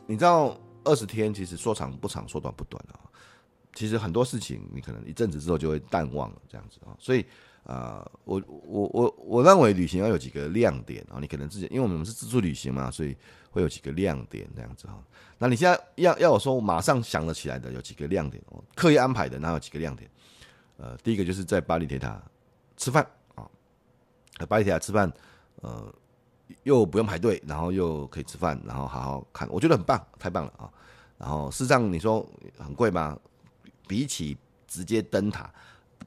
[0.07, 0.55] 你知道。
[0.83, 2.99] 二十天其实说长不长，说短不短啊。
[3.73, 6.95] 其实很多事情你可能一阵子之后就会淡忘了，这样子啊。
[6.99, 7.25] 所以
[7.63, 11.19] 啊，我我我我认为旅行要有几个亮点啊。
[11.21, 13.15] 你可能自己，因为我们是自助旅行嘛，所以
[13.49, 15.01] 会有几个亮点这样子哈。
[15.37, 20.09] 那你现在要要我说，我马上想得起来的有几个亮点哦，刻意安排的那有几个亮点。
[20.77, 22.21] 呃，第一个就是在巴黎铁塔
[22.75, 23.47] 吃饭啊，
[24.37, 25.11] 在巴黎铁塔吃饭，
[25.61, 25.93] 呃。
[26.63, 30.69] 又不用排队，然后又可以吃饭，然后好好看，我觉得很棒，太棒了啊！
[31.17, 33.17] 然后事实上你说很贵吗？
[33.87, 34.37] 比起
[34.67, 35.51] 直接登塔，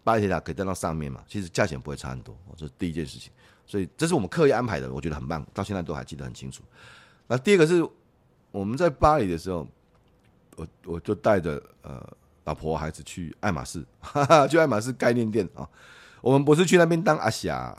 [0.03, 3.31] 巴黎铁塔可以登到上面嘛，其实价钱不会差很多，这是第一件事情。
[3.67, 6.63] 所以这是我们刻意安排的，我觉得很棒，到现在都还记得很清楚。
[7.27, 7.87] 那第二个是
[8.51, 9.67] 我们在巴黎的时候，
[10.57, 12.05] 我我就带着呃
[12.45, 15.69] 老婆孩子去爱马仕，哈哈，去爱马仕概念店啊。
[16.21, 17.77] 我们不是去那边当阿霞，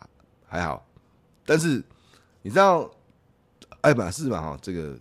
[0.47, 0.85] 还好，
[1.45, 1.83] 但是。
[2.45, 2.87] 你知道
[3.81, 4.39] 爱马仕嘛？
[4.39, 4.95] 哈，这个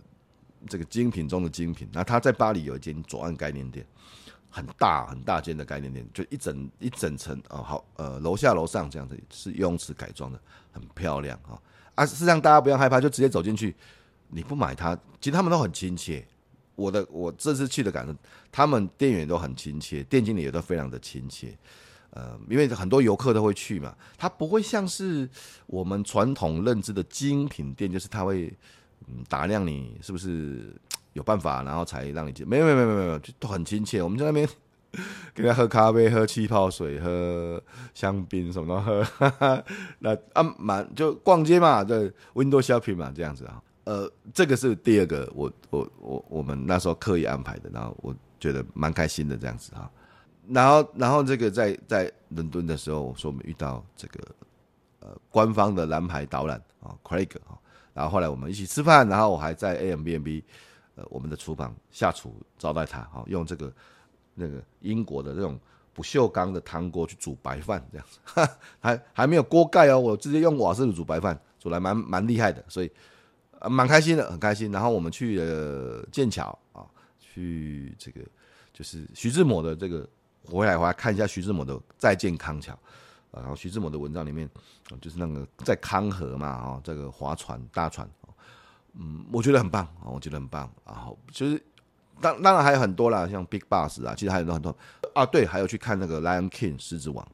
[0.67, 1.87] 这个精品中的精品。
[1.93, 3.85] 那他在巴黎有一间左岸概念店，
[4.49, 10.39] 很大很大间的概念店，就一整一整层哦，好呃，楼下楼上这样子是游泳池改装的，
[10.71, 11.53] 很漂亮啊
[11.93, 12.03] 啊！
[12.03, 13.75] 事实上大家不要害怕，就直接走进去。
[14.29, 16.27] 你不买它，其实他们都很亲切。
[16.73, 18.15] 我的我这次去的感受，
[18.51, 21.55] 他们店员都很亲切，店经理也都非常的亲切。
[22.15, 25.29] 呃，因为很多游客都会去嘛，它不会像是
[25.67, 28.51] 我们传统认知的精品店，就是他会
[29.07, 30.73] 嗯打量你是不是
[31.11, 32.47] 有办法，然后才让你进。
[32.47, 34.01] 没有没有没有没有，就都很亲切。
[34.01, 34.47] 我们在那边
[35.35, 37.61] 给他喝咖啡、喝气泡水、喝
[37.93, 39.63] 香槟什么都喝，
[39.99, 43.61] 那啊满就逛街嘛，对，window shopping 嘛，这样子啊。
[43.83, 49.91] 呃，这个是第二个，我我我我们那时候刻意安排的，然后我觉得蛮开心的这样子哈。
[50.49, 54.23] 然后，然后这个在在伦敦的时候，我说我们遇到这个
[54.99, 57.57] 呃官方的蓝牌导览啊，Craig 啊，
[57.93, 60.43] 然后后来我们一起吃饭，然后我还在 Airbnb
[60.95, 63.73] 呃我们的厨房下厨招待他，哈，用这个
[64.33, 65.59] 那个英国的这种
[65.93, 68.47] 不锈钢的汤锅去煮白饭，这样子，哈
[68.79, 72.91] 还还没有锅盖哦，我直接用瓦斯炉煮白饭，煮来蛮蛮厉害的，所以
[73.69, 74.71] 蛮开心的，很开心。
[74.71, 76.85] 然后我们去了剑桥啊，
[77.19, 78.21] 去这个
[78.73, 80.07] 就是徐志摩的这个。
[80.45, 82.73] 回来，回来看一下徐志摩的《再见康桥》，
[83.31, 84.49] 然后徐志摩的文章里面，
[85.01, 88.09] 就是那个在康河嘛，哈，这个划船、大船，
[88.93, 90.71] 嗯，我觉得很棒，我觉得很棒。
[90.85, 91.61] 然后就是
[92.21, 94.75] 当当然还有很多啦，像 Big Boss 啊，其实还有很多
[95.13, 97.27] 啊，对，还有去看那个《Lion King》狮子王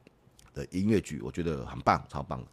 [0.54, 2.44] 的音乐剧，我觉得很棒，超棒。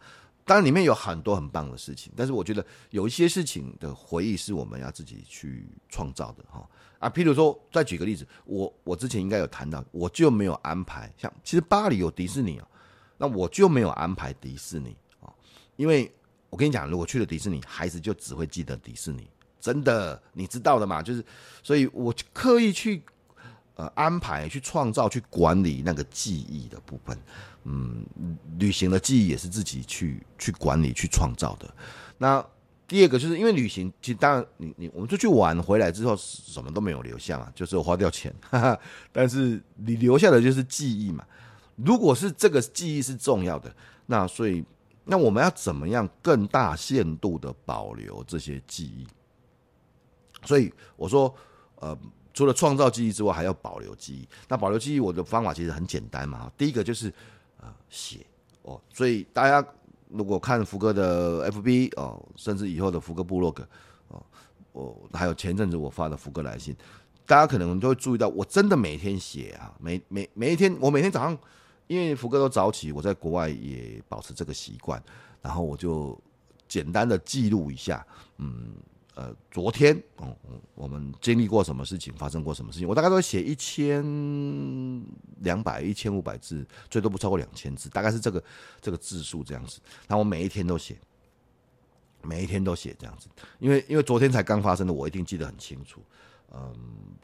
[0.45, 6.67] 当然里面有很多很棒的事情，但是我觉得有一些事情的回忆是我们要自己去创造的，哈。
[6.99, 12.67] 啊，譬如说，再举个例子，我我之前应该有谈到，我就没有安排像，其实巴黎有迪士尼啊，
[13.17, 15.31] 那我就没有安排迪士尼啊，
[15.77, 16.11] 因为
[16.49, 21.23] 我跟你讲，如果去了迪士尼，孩子就只会记得迪士尼，真的，你知道的嘛，就是，
[21.63, 23.01] 所以我刻意去
[23.75, 27.17] 呃安排、去创造、去管理那个记忆的部分。
[27.65, 28.05] 嗯，
[28.57, 31.73] 旅行的记忆也是自己去去管理、去创造的。
[32.17, 32.43] 那
[32.89, 38.79] 第二个就是因为旅行，其实当然你你我们出去玩回来之后什么都没有留下嘛，就是花掉钱，哈哈，
[39.11, 41.23] 但是你留下的就是记忆嘛。
[41.75, 43.71] 如果是这个记忆是重要的，
[44.07, 44.65] 那所以
[45.05, 49.07] 那我们要怎么样更大限度的保留这些记忆？
[50.43, 51.31] 所以我说，
[51.75, 51.95] 呃，
[52.33, 54.27] 除了创造记忆之外，还要保留记忆。
[54.47, 56.51] 那保留记忆，我的方法其实很简单嘛。
[56.57, 57.13] 第一个就是
[57.61, 58.25] 呃写
[58.63, 59.63] 哦，所以大家。
[60.09, 63.65] 如果看福哥的 FB 哦，甚至以后的福哥部落格
[64.09, 64.21] 哦，
[64.73, 66.75] 我还有前阵子我发的福哥来信，
[67.25, 71.37] 大家可能都会注意到，我真的每天写啊，每每每一天，我每天早上，
[71.87, 75.01] 因为福哥都早起，我在国外也保持这个习惯，
[75.41, 76.19] 然后我就
[76.67, 78.05] 简单的记录一下，
[78.37, 78.73] 嗯。
[79.15, 80.33] 呃，昨天，哦，
[80.75, 84.01] 我们经历过什么事情，发生过什么事情，我大概都写一千
[85.41, 88.41] 两百、一千五百字，最多不超过两千字，大概是这个
[88.79, 89.81] 这个字数这样子。
[90.07, 90.97] 那我每一天都写，
[92.21, 96.01] 每一天都写这样子，因为因为昨天才刚发生的，我一定记得很清楚。
[96.53, 96.73] 嗯，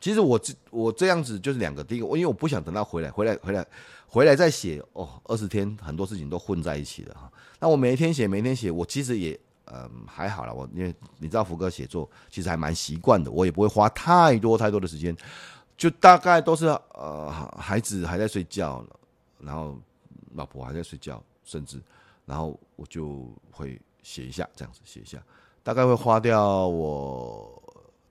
[0.01, 3.65] 其实我这我这样子就是两个，第一个，因为我不想等到回来，回来，回来，
[4.05, 7.31] 回来再写哦，二十天很多事情都混在一起了哈。
[7.61, 9.39] 那我每一天写，每一天写，我其实也。
[9.65, 10.53] 嗯，还好啦。
[10.53, 15.15] 我因为你知道福哥写作其实还蛮习惯的，我也不会花太多太多的时间，
[15.77, 18.85] 就大概都是呃孩子还在睡觉，
[19.39, 19.77] 然后
[20.35, 21.81] 老婆还在睡觉，甚至
[22.25, 25.21] 然后我就会写一下这样子写一下，
[25.63, 27.61] 大概会花掉我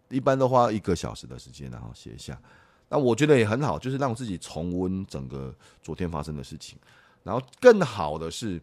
[0.09, 2.38] 一般都花一个小时的时间，然后写一下。
[2.88, 6.79] 那我觉得也很好，就是让自己重温整个昨天发生的事情。
[7.23, 8.61] 然后更好的是，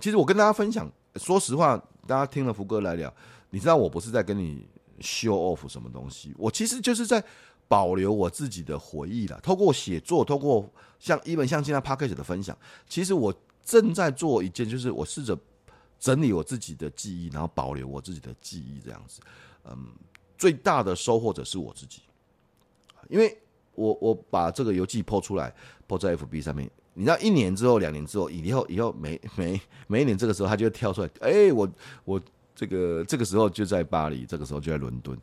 [0.00, 1.82] 其实我跟大家分享，说实话。
[2.06, 3.12] 大家听了福哥来聊，
[3.50, 4.66] 你知道我不是在跟你
[5.00, 7.22] show off 什么东西，我其实就是在
[7.68, 9.38] 保留我自己的回忆啦。
[9.40, 10.68] 透过写作，透过
[10.98, 12.56] 像一本像现在 Podcast 的分享，
[12.88, 15.38] 其实我正在做一件，就是我试着
[16.00, 19.20] 整理我自己的记忆，然后保留我自己的记忆，这样子。
[19.66, 19.86] 嗯，
[20.36, 22.02] 最大的收获者是我自己，
[23.08, 23.38] 因为
[23.76, 25.54] 我我把这个游记 po 出来
[25.86, 26.68] ，po 在 FB 上面。
[26.94, 31.10] 你知道一年之后、两年之后，以后以后每 每每一年这个时候，他就会跳出来。
[31.20, 31.68] 哎、我
[32.04, 32.20] 我
[32.54, 35.16] 这个这个时候就在巴黎，这个时候就在伦敦。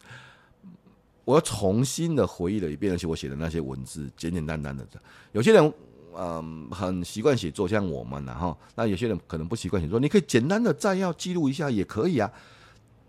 [1.25, 4.87] 我要重新的回忆了一遍，而且我写的那些文字简简单单的。
[5.33, 5.73] 有些人
[6.15, 12.31] 嗯很习惯写作，像我们然后那有些人可能不习惯写作，你可以简单的摘要记录一下也可以啊。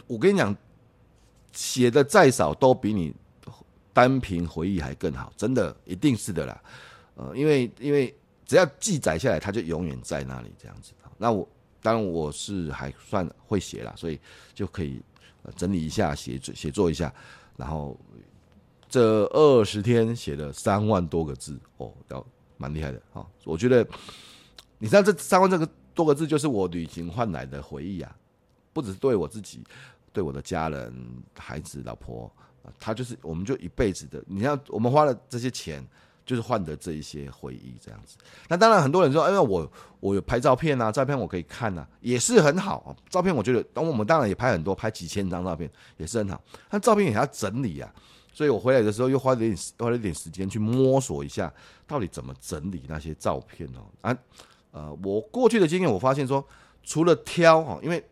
[0.09, 0.55] 我跟你讲，
[1.53, 3.15] 写的再少都比你
[3.93, 6.61] 单凭回忆还更好，真的一定是的啦。
[7.15, 8.13] 呃，因为因为。
[8.49, 10.93] 只要记载下来，它就永远在那里这样子。
[11.19, 11.47] 那我
[11.83, 14.19] 当然我是还算会写啦，所以
[14.55, 15.03] 就可以
[15.55, 17.13] 整理一下，写写作一下。
[17.59, 17.95] 然后
[18.89, 23.27] 这二十天写了三万多个字哦，要蛮厉害的哈。
[23.45, 23.87] 我觉得
[24.79, 28.17] 你知道这三万这个多个字，就是我旅行换来的回忆啊，
[28.73, 29.63] 不只是对我自己，
[30.11, 32.33] 对我的家人、孩子、老婆，
[32.81, 34.25] 他就是我们就一辈子的。
[34.27, 35.87] 你看我们花了这些钱。
[36.29, 42.93] 就是换得这一些回忆这样子，那当然很多人说，哎，我我有拍照片啊，照片我可以看啊，也是很好啊。
[43.09, 46.39] 照片我觉得，等我们当然也拍很多，拍几千张照片也是很好。
[46.69, 47.91] 但照片也要整理啊，
[48.31, 51.51] 所以我回来的时候又花了点花了点时间去摸索一下，
[51.87, 53.81] 到底怎么整理那些照片哦。
[54.03, 54.15] 啊，
[54.73, 56.47] 呃，我过去的经验，我发现说，
[56.83, 58.07] 除了挑哈，因为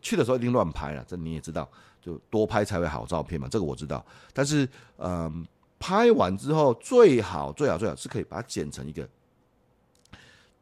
[0.00, 1.68] 去的时候一定乱拍了，这你也知道，
[2.00, 4.02] 就多拍才会好照片嘛，这个我知道。
[4.32, 5.46] 但是，嗯、
[5.80, 9.08] 拍完之后，最好最好最好是可以把它剪成一个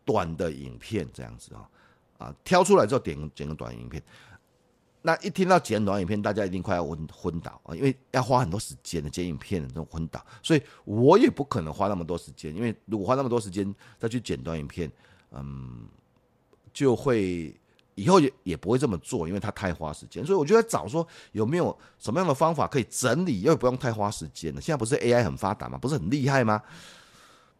[0.04, 1.68] 短的影片，这样子啊
[2.18, 4.00] 啊，挑出来之后点剪个短影片。
[5.02, 14.90] 那一听到剪短影片，大家一定快要昏昏倒啊，因为要花很多时间的剪影片的这种昏倒，所以我也不可能花那么多时间，因为如果花那么多时间再去剪短影片，
[15.32, 15.86] 嗯，
[16.72, 17.54] 就会。
[17.98, 24.60] 以后也也不会这么做，因为它太花时间，所以我就在找说有没有什么样的方法可以整理，又不用太花时间的。
[24.60, 25.76] 现在不是 AI 很发达吗？
[25.76, 26.62] 不是很厉害吗？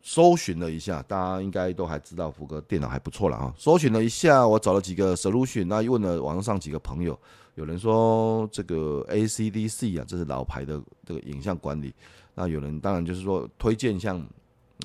[0.01, 3.53] 搜寻了一下，大家应该都还知道福哥电脑还不错了啊。
[3.59, 7.18] 搜寻了一下，我找了几个 solution，那问了网上几个朋友，
[7.57, 11.93] 有人说这个 ACDC 啊，这是老牌的这个影像管理。
[12.34, 14.16] 那有人当然就是说推荐像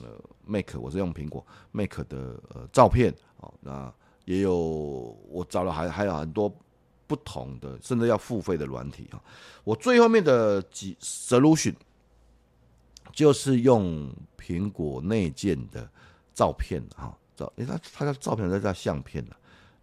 [0.01, 0.10] 呃
[0.47, 3.93] Make，我是用苹果 Make 的呃照片哦，那。
[4.26, 4.55] 也有
[5.30, 6.53] 我找了还还有很多
[7.07, 9.21] 不同的，甚至要付费的软体啊。
[9.63, 11.76] 我最后面的几 solution
[13.11, 15.88] 就是用苹果内建的
[16.34, 19.32] 照片啊，照诶，它它叫照片，它叫相片的。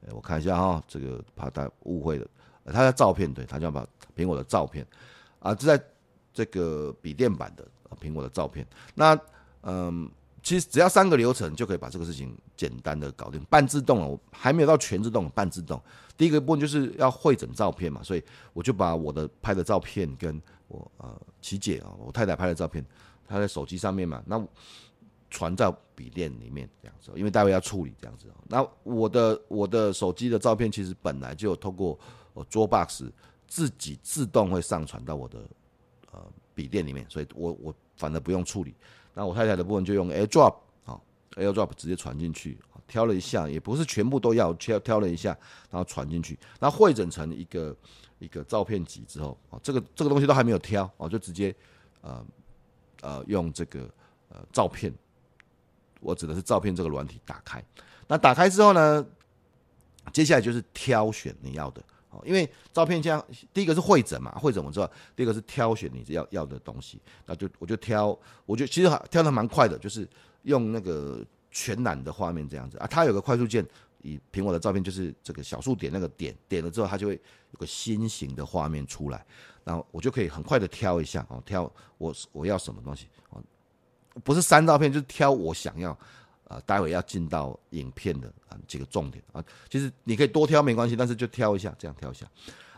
[0.07, 2.27] 诶，我看一下哈，这个怕大家误会了，
[2.65, 3.87] 它叫照片，对，它叫把
[4.17, 4.87] 苹果的照片
[5.39, 5.85] 啊，这在
[6.33, 7.69] 这个笔电版的
[8.01, 8.67] 苹果的照片。
[8.95, 9.19] 那
[9.63, 10.11] 嗯，
[10.43, 15.81] 其实只要三个流程就可以把这个事情简单的搞定，半自动了，我还没有到全自动，半自动。
[16.17, 18.23] 第一个部分就是要会诊照片嘛，所以
[18.53, 22.85] 我就把我的拍的照片跟我呃琪姐啊，我太太拍的照片，
[23.27, 24.43] 她在手机上面嘛，那
[25.31, 28.27] 传到笔电里面这样子，因为待会要处理这样子。
[28.49, 31.99] 那我的我的手机的照片其实本来就有透过
[32.51, 33.11] Dropbox
[33.47, 35.39] 自己自动会上传到我的
[36.13, 38.75] 呃笔电里面，所以我我反而不用处理。
[39.15, 40.55] 那我太太的部分就用 AirDrop
[40.85, 41.01] 啊
[41.33, 45.37] ，AirDrop 直接传进去，挑了一下，也不是全部都要，挑挑了一下，
[45.71, 47.77] 然后传进去，那汇整成一个
[48.19, 51.55] 一个照片集之后啊，这个这个东西都还没有挑啊，就直接
[52.01, 52.25] 呃
[53.03, 53.89] 呃用这个
[54.29, 54.93] 呃照片，
[56.01, 57.65] 我指的是照片这个软体打开，
[58.07, 59.07] 那打开之后呢，
[60.13, 61.83] 接下来就是挑选你要的。
[62.11, 70.09] 哦，因为照片这样，第一个是会诊嘛，会诊我知道，第二个是挑选你要要的东西，那就我就挑，我就其实挑的蛮快的，就是
[70.43, 73.65] 用那个全览的画面这样子啊，它有个快速键，
[74.03, 77.15] 以苹果的照片就是这个小数点那个点点了之后，它就会
[77.53, 79.25] 有个心形的画面出来，
[79.63, 83.41] 然后我就可以很快的挑一下哦，挑我我要什么东西哦，
[84.25, 85.97] 不是删照片，就是挑我想要。
[86.51, 92.29] 啊，待会要进到影片的啊几个重点啊，其实你可以多挑没关系，但是就挑一下，这样挑一下。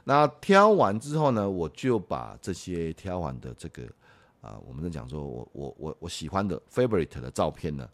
[0.04, 3.84] 那挑完之后呢，我就把这些挑完的这个
[4.42, 7.88] 啊，我们在讲说我我我我喜欢的 favorite 的照片呢，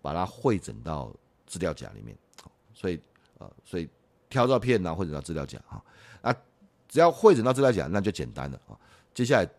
[0.00, 1.12] 把它汇整到
[1.48, 2.16] 资料夹里面。
[2.72, 3.00] 所以
[3.38, 3.88] 呃，所以
[4.30, 5.84] 挑照片呢，汇整到资料夹哈。
[6.22, 6.32] 那
[6.88, 8.78] 只要汇整到资料夹，那就简单了啊。
[9.12, 9.50] 接下来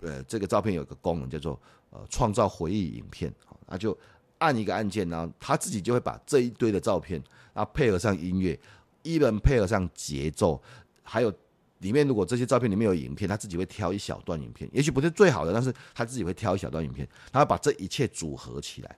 [0.00, 1.60] 呃，这个照片有个功能叫做
[1.90, 3.98] 呃创造回忆影片啊，那就。
[4.38, 7.22] 按一个按键，然后他自己就会把这一堆的照片，
[7.52, 8.58] 然后配合上音乐，
[9.02, 10.62] 一人配合上节奏，
[11.02, 11.32] 还有
[11.78, 18.96] 里面如果这些照片里面有影片，他自己会挑一小段影片，也许不是最好的，但是他自己会挑一小段影片，他会把这一切组合起来，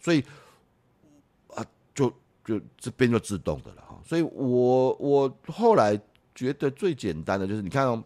[0.00, 0.22] 所以
[1.54, 1.64] 啊，
[1.94, 2.12] 就
[2.44, 3.98] 就这边就自动的了哈。
[4.04, 5.98] 所以我我后来
[6.34, 8.02] 觉得最简单的就是，你看哦，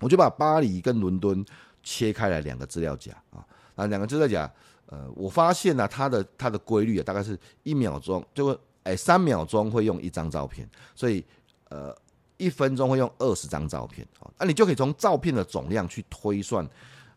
[0.00, 1.44] 我就把巴黎跟伦敦
[1.82, 3.46] 切开来两个资料夹啊，
[3.76, 4.52] 啊，两个资料夹。
[4.92, 11.24] 呃，我发现呢、啊，它的它的规律啊，大概是一秒钟就会，哎，三秒钟会用一张照片，所以
[11.70, 11.96] 呃，
[12.36, 16.68] 一分钟会用二十张照片啊，那你就可以从照片的总量去推算，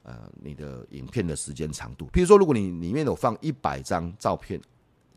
[0.03, 2.05] 呃，你的影片的时间长度。
[2.13, 4.57] 譬如说，如果你里面有放一百张照片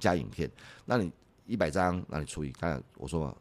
[0.01, 0.51] 加影片，
[0.85, 1.13] 那你
[1.47, 3.33] 一百张，那你除以刚才我说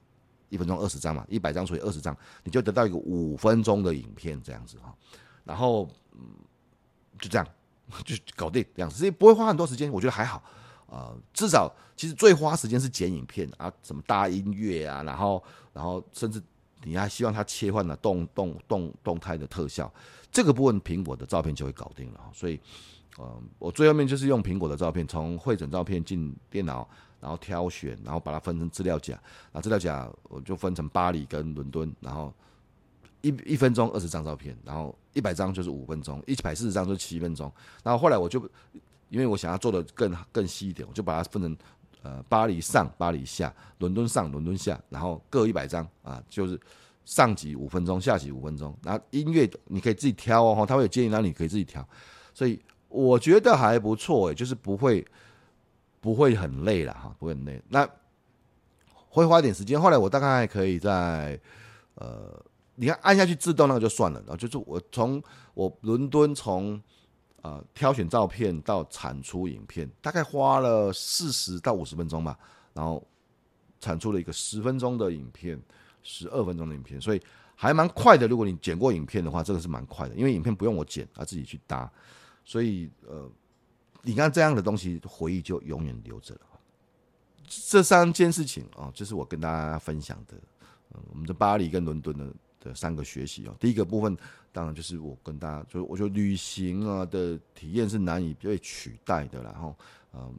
[0.50, 4.96] 一分钟二十张嘛，一百张除以二十张，你就得到一个五分钟的影片这样子哈，
[5.44, 6.20] 然后嗯，
[7.20, 7.48] 就这样。
[8.06, 10.44] 就搞定这样子，所以不会花很多时间，我觉得还好，
[10.88, 15.42] 呃，至少其实最花时间是剪影片啊，什么搭音乐啊，然后
[15.74, 16.42] 然后甚至
[16.84, 19.92] 你还希望它切换了动动动动态的特效，
[20.32, 22.20] 这个部分苹果的照片就会搞定了。
[22.34, 22.60] 所以，
[23.18, 26.88] 呃，我最后面就是用苹果的照片，从会诊照片进电脑，
[27.22, 29.18] 然后挑选，然后把它分成资料夹，
[29.52, 32.34] 啊，资料夹我就分成巴黎跟伦敦，然后。
[33.28, 37.52] 一一分钟二十张照片，然后一百张就是五分钟，一百四十张就是七分钟。
[37.84, 38.40] 然后后来我就，
[39.10, 41.58] 因为我想要做的更更细一点，我就把它分成
[42.04, 46.58] 呃巴黎上、巴黎下、伦敦上、伦敦下，然后各一百张啊，就是
[47.04, 48.74] 上集五分钟，下集五分钟。
[48.82, 51.86] 然后音乐你可以自己挑哦，他会有建议，让你可以自己挑。
[52.34, 52.58] 所以
[52.88, 55.06] 我觉得还不错诶，就是不会
[56.00, 57.62] 不会很累了哈，不会很累。
[57.68, 57.86] 那
[59.10, 59.82] 会花点时间。
[59.82, 61.40] 后来我大概可以在
[61.96, 62.42] 呃。
[62.80, 65.20] 你看，按下去自动那个就算了，然后就是我从
[65.56, 66.80] 我伦敦从
[67.42, 72.38] 呃挑选照片到产出影片，大概花了四十到五十分钟吧，
[72.76, 73.04] 然后
[73.80, 75.60] 产出了一个十分钟的影片，
[76.04, 77.22] 十二分钟的影片，所以
[77.56, 78.28] 还蛮快的。
[78.28, 81.92] 如果你剪过影片的话，这个是蛮快的，因为影片不用我剪，啊自己去搭，
[82.46, 83.28] 所以呃，
[84.04, 86.42] 你看这样的东西回忆就永远留着了。
[87.48, 90.38] 这三件事情啊，就是我跟大家分享的，
[90.94, 92.32] 嗯，我们的巴黎跟伦敦的。
[92.60, 94.18] 的三个学习哦，第一个部分
[94.52, 99.76] 当然就是我跟大家，就我觉得旅行啊的体验是难以被取代的，然后
[100.14, 100.34] 嗯，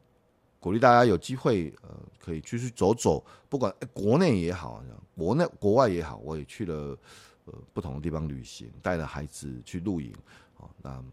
[0.58, 4.82] 鼓励大家有机会呃可以继续走走，不管国内也好，
[5.16, 6.98] 国内国外也好，我也去了
[7.44, 10.12] 呃不同的地方旅行，带着孩子去露营
[10.58, 11.04] 啊，那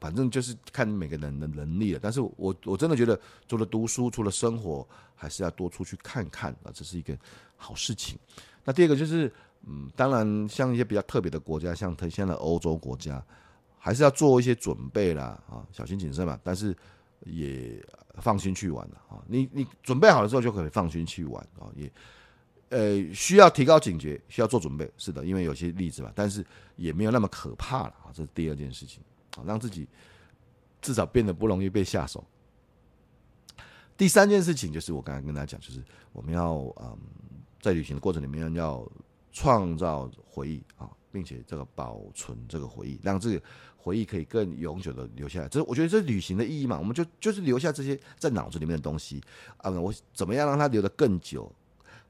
[0.00, 2.00] 反正就是看每个人的能力了。
[2.02, 7.14] 但是我我真的觉得，除了读书，除了生活，还是要多出去看看啊，这是一个
[7.56, 8.18] 好事情。
[8.64, 9.30] 那第二个就是。
[9.70, 13.22] 嗯，当然，像一些比较特别的国家，像他现在欧洲国家，
[13.78, 16.40] 还是要做一些准备啦，啊，小心谨慎嘛。
[16.42, 16.74] 但是
[17.26, 17.78] 也
[18.14, 19.22] 放心去玩了啊。
[19.26, 21.68] 你你准备好了之后，就可以放心去玩啊。
[21.76, 21.92] 也
[22.70, 26.10] 呃需要提高警觉，需要做准备，是的，因为有些例子嘛。
[26.14, 26.42] 但是
[26.76, 28.08] 也没有那么可怕了啊。
[28.14, 29.02] 这是第二件事情
[29.36, 29.44] 啊。
[29.46, 29.86] 让自己
[30.80, 32.24] 至少变得不容易被下手。
[33.98, 36.96] 第三件事情就是我刚才跟大家讲，就是我们要嗯，
[37.60, 38.88] 在旅行的过程里面要
[39.38, 43.40] 创造回忆啊，并且这个保存这个回忆，让这个
[43.76, 45.48] 回忆可以更永久的留下来。
[45.48, 49.22] 这我觉得这旅行的意义嘛，我们就就是留下这些在脑子里面的东西
[49.58, 51.44] 啊，我怎么样让它留得更久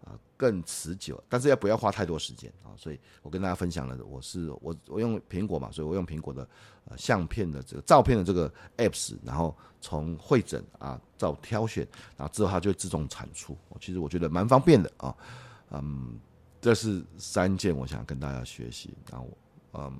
[0.02, 0.16] 啊？
[0.38, 2.72] 更持久，但是要不要花太多时间啊？
[2.78, 6.48] 所以我跟大家分享了，我是我我用苹果嘛，所以我用苹果的
[6.86, 13.54] 呃相片的这个照片的这个 apps，然后从会诊啊到挑选，然后之后它就会自动产出。
[13.78, 15.14] 其实我觉得蛮方便的啊，
[15.72, 16.18] 嗯，
[16.60, 18.90] 这是三件我想跟大家学习。
[19.10, 19.28] 然后
[19.74, 19.92] 嗯，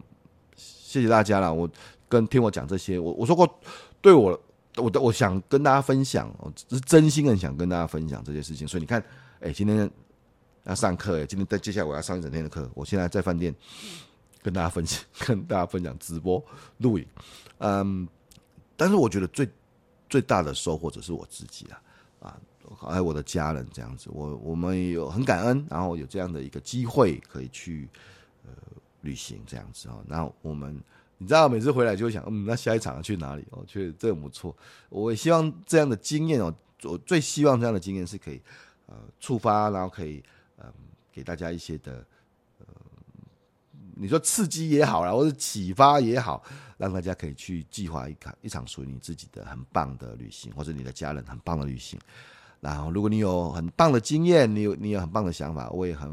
[0.56, 1.52] 谢谢大家了。
[1.52, 1.68] 我
[2.08, 3.60] 跟听我讲这些，我我说过，
[4.00, 4.40] 对我
[4.76, 8.66] 我的我想跟大家分享，我是真心很想跟大家分享这些事情。
[8.66, 9.02] 所以你看，
[9.40, 9.90] 哎，今天。
[10.64, 12.70] 要上课哎，今天在接下来我要上一整天的课。
[12.74, 13.54] 我现在在饭店
[14.42, 16.44] 跟大家分享， 跟大家分享直播
[16.78, 17.06] 录影。
[17.58, 18.06] 嗯，
[18.76, 19.48] 但是我觉得最
[20.10, 21.80] 最大的收获者是我自己啊，
[22.78, 24.08] 还有我的家人这样子。
[24.12, 27.88] 我我们有很感恩，然后有这样的一个机会可以去
[28.44, 28.50] 呃
[29.00, 30.02] 旅行这样子哦。
[30.06, 30.80] 那我们
[31.18, 33.44] 你知道每次回来就会想，嗯，那下一场要去哪里？
[33.50, 34.56] 我觉得这很不错。
[34.88, 36.54] 我也希望这样的经验哦，
[36.84, 38.40] 我最希望这样的经验是可以
[38.86, 40.22] 呃触发，然后可以。
[40.60, 40.72] 嗯，
[41.12, 42.04] 给大家一些的，
[42.58, 42.66] 呃，
[43.94, 46.42] 你说刺激也好啦，或者启发也好，
[46.76, 51.96] 让大家可以去计划一场一场属于你自己的很棒的旅行，或者你的家人很棒的旅行。
[52.60, 56.10] 然后，如果你有很棒的经验，你有你有很棒的想法，我也很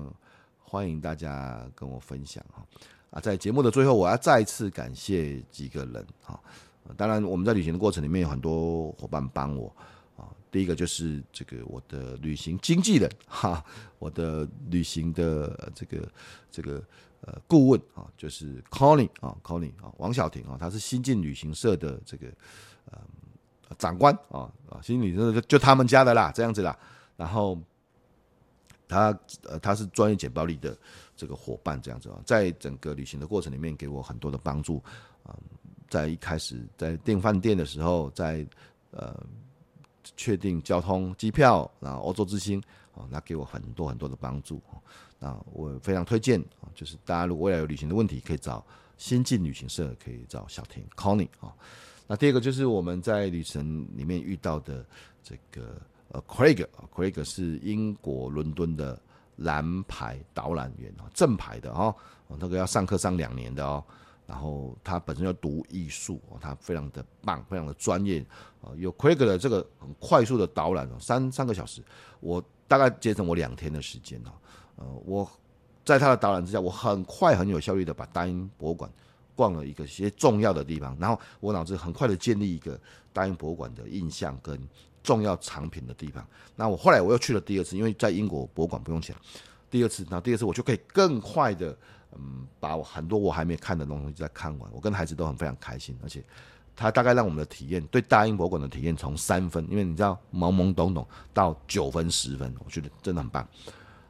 [0.59, 2.63] 欢迎大家跟我分享哈。
[3.09, 6.39] 啊，在节目的最后，我要再次感谢几个人哈。
[6.95, 9.75] 当然，我们在旅行的过程里面有很多伙伴帮我
[10.15, 10.29] 啊。
[10.51, 13.65] 第一个就是这个我的旅行经纪人哈，
[13.97, 16.07] 我的旅行的这个
[16.51, 16.83] 这个
[17.21, 22.27] 呃顾问啊，就是 Connie 啊，Connie 啊，王小婷啊，他是新进旅行社的这个
[22.91, 23.01] 呃
[23.77, 26.77] 长官啊啊，新进旅行社就他们家的啦，这样子啦。
[27.15, 27.57] 然后
[28.87, 30.77] 他呃他是专业简报力的
[31.15, 34.83] 这个伙伴，这样子啊，在整个旅行的过程里面给我很多的帮助
[35.23, 35.35] 啊，
[35.89, 38.45] 在一开始在订饭店的时候，在
[38.91, 39.15] 呃。
[40.15, 42.61] 确定交通、机票，然后欧洲之星，
[42.93, 44.61] 啊，那给我很多很多的帮助，
[45.17, 48.63] 那我非常推荐啊，就是大家如果未来有旅行的问题，可以找
[48.97, 51.51] 先进旅行社，可以找小婷 Connie 啊。
[52.07, 54.85] 那第二个就是我们在旅程里面遇到的
[55.23, 55.75] 这个
[56.09, 58.99] 呃 Craig，Craig 是英国伦敦的
[59.37, 61.95] 蓝牌导览员啊，正牌的哦，
[62.39, 63.83] 那个要上课上两年的哦。
[64.27, 68.25] 然后他本身要读艺术，他非常的棒，非常的专业，
[68.59, 71.83] 啊，有 Craig 的这个很快速的导览，三三个小时，
[72.21, 74.19] 我大概节省我两天的时间，
[74.77, 75.29] 呃，我
[75.83, 78.91] 在他的导览之下，我很快很有效率的把大英博物馆
[79.35, 82.79] 逛了一个些重要的地方，然后我脑子很快的建立一个
[83.13, 84.59] 大英博物馆的印象跟
[85.03, 86.25] 重要藏品的地方。
[86.55, 89.15] 那我后来我又去了第二次，因为在英国博物馆不用钱，
[89.69, 91.77] 第二次，那第二次我就可以更快的。
[92.17, 96.23] 嗯，把我很多我还没看的东西再看完，我跟孩子都很非常开心，而且
[96.73, 103.45] 他大概让我们的体验，对大英博物馆的体验从三分，因为你知道懵懵懂懂到九分十分，我觉得真的很棒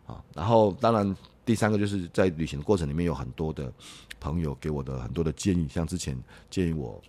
[0.05, 0.23] 啊。
[0.35, 1.15] 然后当然
[1.45, 3.71] 第三个就是在旅行的过程里面有很多的
[4.19, 6.17] 朋友给我的很多的建议，像之前
[6.49, 7.01] 建议我。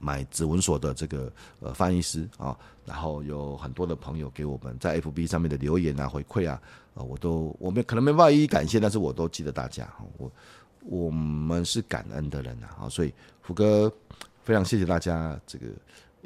[0.00, 2.56] 买指纹锁的这个呃翻译师啊，
[2.86, 6.62] 然后有很多的朋友给我们在 FB 上面的留言啊回馈啊，
[6.94, 10.30] 呃，我都我们可能没办法一一感谢，但是我都记得大家，我
[10.82, 13.12] 我们是感恩的人啊，所以
[13.42, 13.92] 福哥
[14.44, 15.66] 非常谢谢大家这个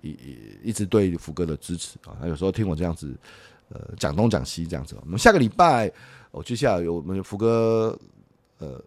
[0.02, 3.16] 一一一直对福哥的支持啊，有时候听我这样子
[3.70, 5.90] 呃讲东讲西这样子，我们下个礼拜
[6.32, 7.96] 我接下来有我们福哥
[8.58, 8.82] 呃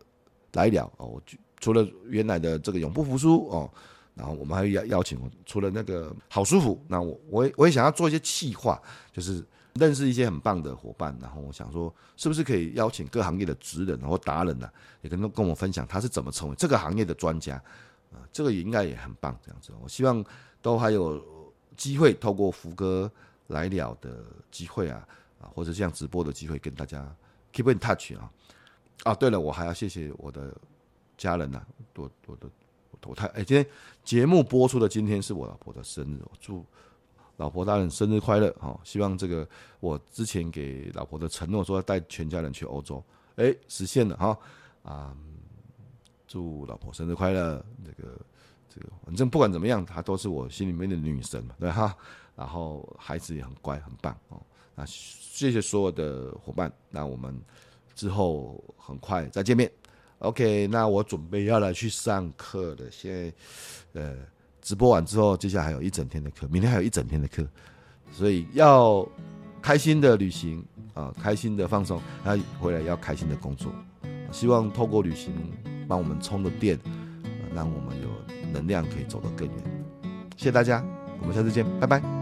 [0.52, 1.24] 来聊哦，我
[1.62, 3.72] 除了原来的这个永不服输哦。
[4.16, 8.82] 然后我们还邀邀请，除了那个好舒服，那我我也我也想要做一些企划，
[9.12, 11.14] 就是认识一些很棒的伙伴。
[11.22, 17.56] 然后我想说，是不是可以邀请各行业的职人或达人呢、啊，也跟跟我分享他是怎么成为这个行业的专家
[18.14, 18.24] 啊？
[18.32, 19.74] 这个也应该也很棒，这样子。
[19.84, 20.24] 我希望
[20.62, 21.22] 都还有
[21.76, 23.12] 机会透过福哥
[23.48, 25.06] 来了的机会啊
[25.42, 27.06] 啊，或者这样直播的机会，跟大家
[27.56, 28.30] keep in touch 啊
[29.04, 29.16] 啊！
[29.16, 30.54] 对了，我还要谢谢我的
[31.18, 32.50] 家人呐、啊，多多的。
[33.08, 33.64] 我太哎，今天
[34.04, 36.66] 节目播出的今天是我老婆的生日，我祝
[37.38, 38.80] 老婆大人生日快乐哈！
[38.84, 39.48] 希望这个
[39.80, 43.04] 我之前给老婆的承诺，说要带全家人去欧洲，
[43.36, 44.40] 哎，实现了哈
[44.82, 45.16] 啊！
[46.28, 47.64] 祝老婆生日快乐！
[47.86, 48.20] 这个
[48.74, 51.96] 这个，反正不管怎么样，她都是我心里面的女神嘛，对哈。
[52.36, 54.42] 然后孩子也很乖，很棒哦。
[54.76, 57.38] 啊谢谢所有的伙伴，那我们
[57.94, 59.70] 之后很快再见面。
[60.20, 62.90] OK，那我准备要来去上课了。
[62.90, 63.34] 现
[63.94, 64.16] 在，呃，
[64.62, 67.46] 直播完之后，接下来还有一整天的课，明天还有一整天的课，
[68.12, 69.08] 所以要
[69.62, 73.72] 开心的旅行啊，开心的放松，然后回来要开心的工作。
[74.32, 75.34] 希望透过旅行
[75.88, 76.80] 帮我们充个电，
[77.54, 78.10] 让我们有
[78.54, 79.58] 能量可以走得更远。
[80.38, 80.84] 谢谢大家，
[81.22, 82.15] 我们下次见，拜拜。